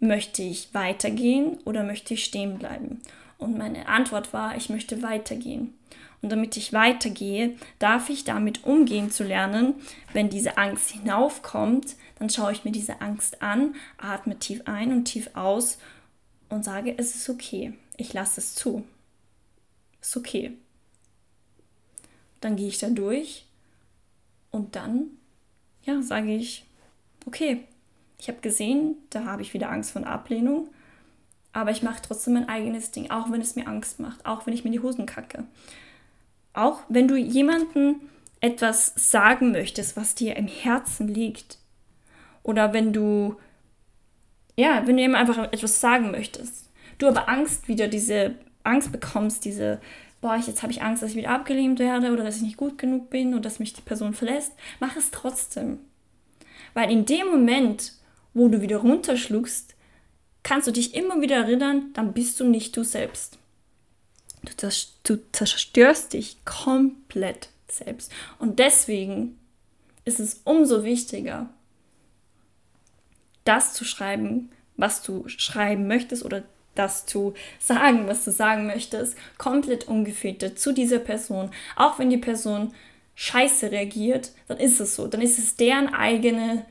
Möchte 0.00 0.42
ich 0.42 0.74
weitergehen 0.74 1.58
oder 1.64 1.84
möchte 1.84 2.14
ich 2.14 2.24
stehen 2.24 2.58
bleiben? 2.58 3.00
Und 3.36 3.56
meine 3.56 3.86
Antwort 3.86 4.32
war, 4.32 4.56
ich 4.56 4.68
möchte 4.68 5.02
weitergehen. 5.02 5.74
Und 6.20 6.30
damit 6.30 6.56
ich 6.56 6.72
weitergehe, 6.72 7.56
darf 7.78 8.10
ich 8.10 8.24
damit 8.24 8.64
umgehen 8.64 9.10
zu 9.10 9.22
lernen, 9.22 9.74
wenn 10.12 10.28
diese 10.28 10.58
Angst 10.58 10.90
hinaufkommt, 10.90 11.96
dann 12.18 12.28
schaue 12.28 12.52
ich 12.52 12.64
mir 12.64 12.72
diese 12.72 13.00
Angst 13.00 13.40
an, 13.40 13.76
atme 13.98 14.38
tief 14.38 14.62
ein 14.64 14.92
und 14.92 15.04
tief 15.04 15.30
aus 15.34 15.78
und 16.48 16.64
sage, 16.64 16.94
es 16.96 17.14
ist 17.14 17.28
okay, 17.28 17.72
ich 17.96 18.12
lasse 18.12 18.40
es 18.40 18.54
zu. 18.54 18.84
Ist 20.00 20.16
okay. 20.16 20.56
Dann 22.40 22.56
gehe 22.56 22.68
ich 22.68 22.78
da 22.78 22.88
durch 22.88 23.46
und 24.50 24.74
dann, 24.74 25.10
ja, 25.84 26.02
sage 26.02 26.34
ich, 26.34 26.64
okay, 27.26 27.64
ich 28.18 28.28
habe 28.28 28.40
gesehen, 28.40 28.96
da 29.10 29.24
habe 29.24 29.42
ich 29.42 29.54
wieder 29.54 29.70
Angst 29.70 29.92
vor 29.92 30.04
Ablehnung, 30.04 30.68
aber 31.52 31.70
ich 31.70 31.82
mache 31.82 32.02
trotzdem 32.02 32.34
mein 32.34 32.48
eigenes 32.48 32.90
Ding, 32.90 33.10
auch 33.10 33.30
wenn 33.30 33.40
es 33.40 33.56
mir 33.56 33.68
Angst 33.68 34.00
macht, 34.00 34.26
auch 34.26 34.46
wenn 34.46 34.54
ich 34.54 34.64
mir 34.64 34.70
die 34.70 34.80
Hosen 34.80 35.06
kacke. 35.06 35.44
Auch 36.52 36.80
wenn 36.88 37.08
du 37.08 37.16
jemandem 37.16 38.00
etwas 38.40 38.92
sagen 38.96 39.52
möchtest, 39.52 39.96
was 39.96 40.14
dir 40.14 40.36
im 40.36 40.46
Herzen 40.46 41.08
liegt, 41.08 41.58
oder 42.42 42.72
wenn 42.72 42.94
du, 42.94 43.36
ja, 44.56 44.86
wenn 44.86 44.96
du 44.96 45.02
ihm 45.02 45.14
einfach 45.14 45.52
etwas 45.52 45.80
sagen 45.80 46.10
möchtest, 46.10 46.70
du 46.96 47.06
aber 47.06 47.28
Angst 47.28 47.68
wieder 47.68 47.88
diese 47.88 48.36
Angst 48.64 48.90
bekommst, 48.90 49.44
diese, 49.44 49.80
boah, 50.22 50.36
jetzt 50.36 50.62
habe 50.62 50.72
ich 50.72 50.82
Angst, 50.82 51.02
dass 51.02 51.10
ich 51.10 51.16
wieder 51.16 51.30
abgelehnt 51.30 51.78
werde 51.78 52.10
oder 52.10 52.24
dass 52.24 52.36
ich 52.36 52.42
nicht 52.42 52.56
gut 52.56 52.78
genug 52.78 53.10
bin 53.10 53.34
oder 53.34 53.42
dass 53.42 53.58
mich 53.58 53.74
die 53.74 53.82
Person 53.82 54.14
verlässt, 54.14 54.52
mach 54.80 54.96
es 54.96 55.10
trotzdem. 55.10 55.78
Weil 56.72 56.90
in 56.90 57.04
dem 57.04 57.26
Moment, 57.26 57.92
wo 58.32 58.48
du 58.48 58.62
wieder 58.62 58.78
runterschluckst, 58.78 59.74
kannst 60.42 60.66
du 60.66 60.72
dich 60.72 60.94
immer 60.94 61.20
wieder 61.20 61.36
erinnern, 61.36 61.90
dann 61.92 62.14
bist 62.14 62.40
du 62.40 62.44
nicht 62.44 62.76
du 62.76 62.82
selbst. 62.82 63.38
Du, 64.42 64.68
du 65.04 65.18
zerstörst 65.32 66.12
dich 66.12 66.44
komplett 66.44 67.48
selbst. 67.68 68.12
Und 68.38 68.58
deswegen 68.58 69.38
ist 70.04 70.20
es 70.20 70.40
umso 70.44 70.84
wichtiger, 70.84 71.48
das 73.44 73.74
zu 73.74 73.84
schreiben, 73.84 74.50
was 74.76 75.02
du 75.02 75.26
schreiben 75.28 75.86
möchtest 75.86 76.24
oder 76.24 76.44
das 76.74 77.06
zu 77.06 77.34
sagen, 77.58 78.06
was 78.06 78.24
du 78.24 78.30
sagen 78.30 78.66
möchtest, 78.66 79.16
komplett 79.36 79.88
ungefiltert 79.88 80.58
zu 80.58 80.72
dieser 80.72 81.00
Person. 81.00 81.50
Auch 81.76 81.98
wenn 81.98 82.10
die 82.10 82.18
Person 82.18 82.72
scheiße 83.16 83.72
reagiert, 83.72 84.30
dann 84.46 84.58
ist 84.58 84.78
es 84.78 84.94
so. 84.94 85.08
Dann 85.08 85.20
ist 85.20 85.38
es 85.38 85.56
deren 85.56 85.92
eigene 85.92 86.64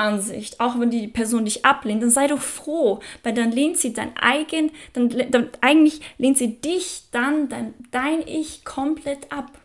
Ansicht. 0.00 0.58
Auch 0.58 0.80
wenn 0.80 0.90
die 0.90 1.06
Person 1.06 1.44
dich 1.44 1.64
ablehnt, 1.64 2.02
dann 2.02 2.10
sei 2.10 2.26
doch 2.26 2.40
froh, 2.40 3.00
weil 3.22 3.34
dann 3.34 3.52
lehnt 3.52 3.78
sie 3.78 3.92
dein 3.92 4.16
eigen, 4.16 4.72
dann, 4.94 5.10
dann 5.30 5.50
eigentlich 5.60 6.00
lehnt 6.18 6.38
sie 6.38 6.56
dich 6.56 7.04
dann, 7.12 7.48
dein, 7.48 7.74
dein 7.90 8.26
Ich 8.26 8.64
komplett 8.64 9.30
ab. 9.30 9.60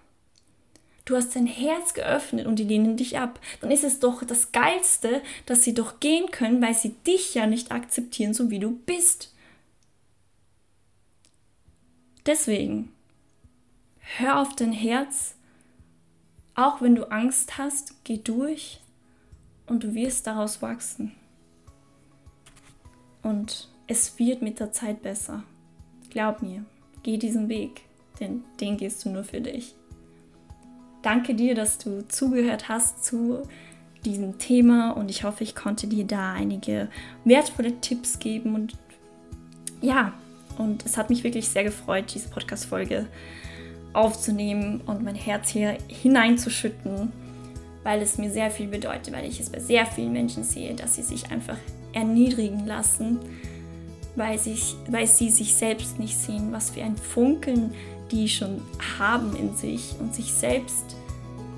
Du 1.06 1.16
hast 1.16 1.36
dein 1.36 1.46
Herz 1.46 1.94
geöffnet 1.94 2.48
und 2.48 2.58
die 2.58 2.64
lehnen 2.64 2.98
dich 2.98 3.18
ab. 3.18 3.40
Dann 3.62 3.72
ist 3.72 3.84
es 3.84 4.00
doch 4.00 4.24
das 4.24 4.52
Geilste, 4.52 5.22
dass 5.46 5.64
sie 5.64 5.74
doch 5.74 6.00
gehen 6.00 6.32
können, 6.32 6.62
weil 6.62 6.74
sie 6.74 6.96
dich 7.08 7.36
ja 7.36 7.48
nicht 7.48 7.72
akzeptieren, 7.72 8.34
so 8.34 8.50
wie 8.50 8.60
du 8.60 8.72
bist. 8.72 9.32
Deswegen, 12.26 12.92
hör 14.18 14.42
auf 14.42 14.56
dein 14.56 14.72
Herz. 14.72 15.36
Auch 16.56 16.82
wenn 16.82 16.96
du 16.96 17.12
Angst 17.12 17.58
hast, 17.58 17.94
geh 18.04 18.18
durch 18.18 18.80
und 19.68 19.84
du 19.84 19.94
wirst 19.94 20.28
daraus 20.28 20.62
wachsen. 20.62 21.12
Und 23.24 23.70
es 23.88 24.18
wird 24.20 24.42
mit 24.42 24.60
der 24.60 24.72
Zeit 24.72 25.02
besser. 25.02 25.44
Glaub 26.10 26.42
mir, 26.42 26.66
geh 27.04 27.18
diesen 27.18 27.50
Weg, 27.50 27.82
denn 28.20 28.44
den 28.60 28.78
gehst 28.78 29.04
du 29.06 29.10
nur 29.10 29.24
für 29.24 29.42
dich. 29.42 29.76
Danke 31.02 31.36
dir, 31.36 31.56
dass 31.56 31.78
du 31.78 32.08
zugehört 32.08 32.70
hast 32.70 33.04
zu 33.04 33.44
diesem 34.06 34.38
Thema 34.38 34.92
und 34.92 35.10
ich 35.10 35.24
hoffe, 35.24 35.44
ich 35.44 35.56
konnte 35.56 35.88
dir 35.88 36.06
da 36.06 36.34
einige 36.34 36.90
wertvolle 37.24 37.80
Tipps 37.82 38.20
geben 38.20 38.56
und 38.56 38.78
ja, 39.82 40.14
und 40.58 40.86
es 40.86 40.98
hat 40.98 41.10
mich 41.10 41.24
wirklich 41.24 41.50
sehr 41.50 41.64
gefreut, 41.64 42.14
diese 42.14 42.30
Podcast-Folge 42.30 43.08
aufzunehmen 43.94 44.82
und 44.86 45.04
mein 45.04 45.16
Herz 45.16 45.50
hier 45.50 45.78
hineinzuschütten, 45.88 47.12
weil 47.86 48.02
es 48.02 48.18
mir 48.18 48.32
sehr 48.32 48.50
viel 48.50 48.68
bedeutet, 48.68 49.14
weil 49.14 49.26
ich 49.26 49.40
es 49.40 49.52
bei 49.52 49.60
sehr 49.60 49.86
vielen 49.86 50.12
Menschen 50.12 50.44
sehe, 50.44 50.74
dass 50.74 50.96
sie 50.96 51.04
sich 51.04 51.32
einfach 51.32 51.58
erniedrigen 51.94 52.66
lassen, 52.66 53.20
weil, 54.16 54.40
sich, 54.40 54.76
weil 54.90 55.06
sie 55.06 55.30
sich 55.30 55.54
selbst 55.54 56.00
nicht 56.00 56.18
sehen, 56.18 56.52
was 56.52 56.72
für 56.72 56.84
ein 56.84 56.98
Funkeln 56.98 57.74
die 58.12 58.28
schon 58.28 58.62
haben 59.00 59.36
in 59.36 59.56
sich 59.56 59.96
und 60.00 60.14
sich 60.14 60.34
selbst, 60.34 60.96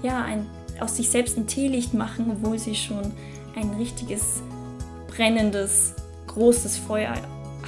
ja, 0.03 0.23
ein, 0.23 0.45
aus 0.79 0.97
sich 0.97 1.09
selbst 1.09 1.37
ein 1.37 1.47
Teelicht 1.47 1.93
machen, 1.93 2.29
obwohl 2.29 2.59
sie 2.59 2.75
schon 2.75 3.11
ein 3.55 3.69
richtiges, 3.77 4.41
brennendes, 5.07 5.93
großes 6.27 6.77
Feuer 6.77 7.15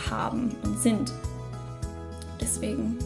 haben 0.09 0.55
und 0.63 0.79
sind. 0.79 1.13
Deswegen, 2.39 2.97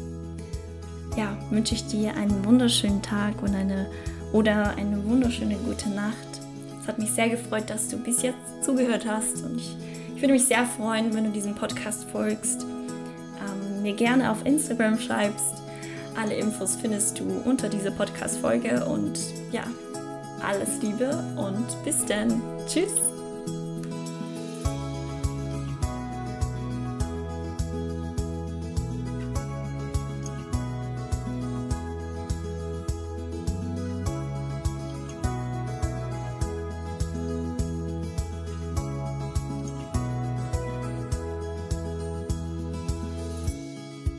ja, 1.16 1.38
wünsche 1.50 1.76
ich 1.76 1.86
dir 1.88 2.16
einen 2.16 2.44
wunderschönen 2.44 3.02
Tag 3.02 3.42
und 3.42 3.56
eine 3.56 3.88
oder 4.34 4.76
eine 4.76 5.02
wunderschöne 5.06 5.56
gute 5.56 5.90
Nacht. 5.90 6.42
Es 6.82 6.88
hat 6.90 7.00
mich 7.00 7.12
sehr 7.12 7.30
gefreut, 7.30 7.70
dass 7.70 7.88
du 7.88 7.98
bis 7.98 8.22
jetzt 8.22 8.64
zugehört 8.64 9.06
hast 9.08 9.44
und 9.44 9.58
ich, 9.58 9.78
ich 10.16 10.22
würde 10.22 10.34
mich 10.34 10.46
sehr 10.46 10.66
freuen, 10.66 11.14
wenn 11.14 11.24
du 11.24 11.30
diesem 11.32 11.56
Podcast 11.56 12.06
folgst, 12.12 12.64
ähm, 12.64 13.82
mir 13.82 13.94
gerne 13.94 14.30
auf 14.30 14.46
Instagram 14.46 15.00
schreibst 15.00 15.64
alle 16.16 16.36
Infos 16.36 16.76
findest 16.76 17.20
du 17.20 17.26
unter 17.46 17.70
dieser 17.70 17.92
Podcast-Folge 17.92 18.86
und 18.86 19.20
ja, 19.52 19.64
alles 20.42 20.82
Liebe 20.82 21.10
und 21.36 21.66
bis 21.84 22.06
dann. 22.06 22.42
Tschüss! 22.68 23.13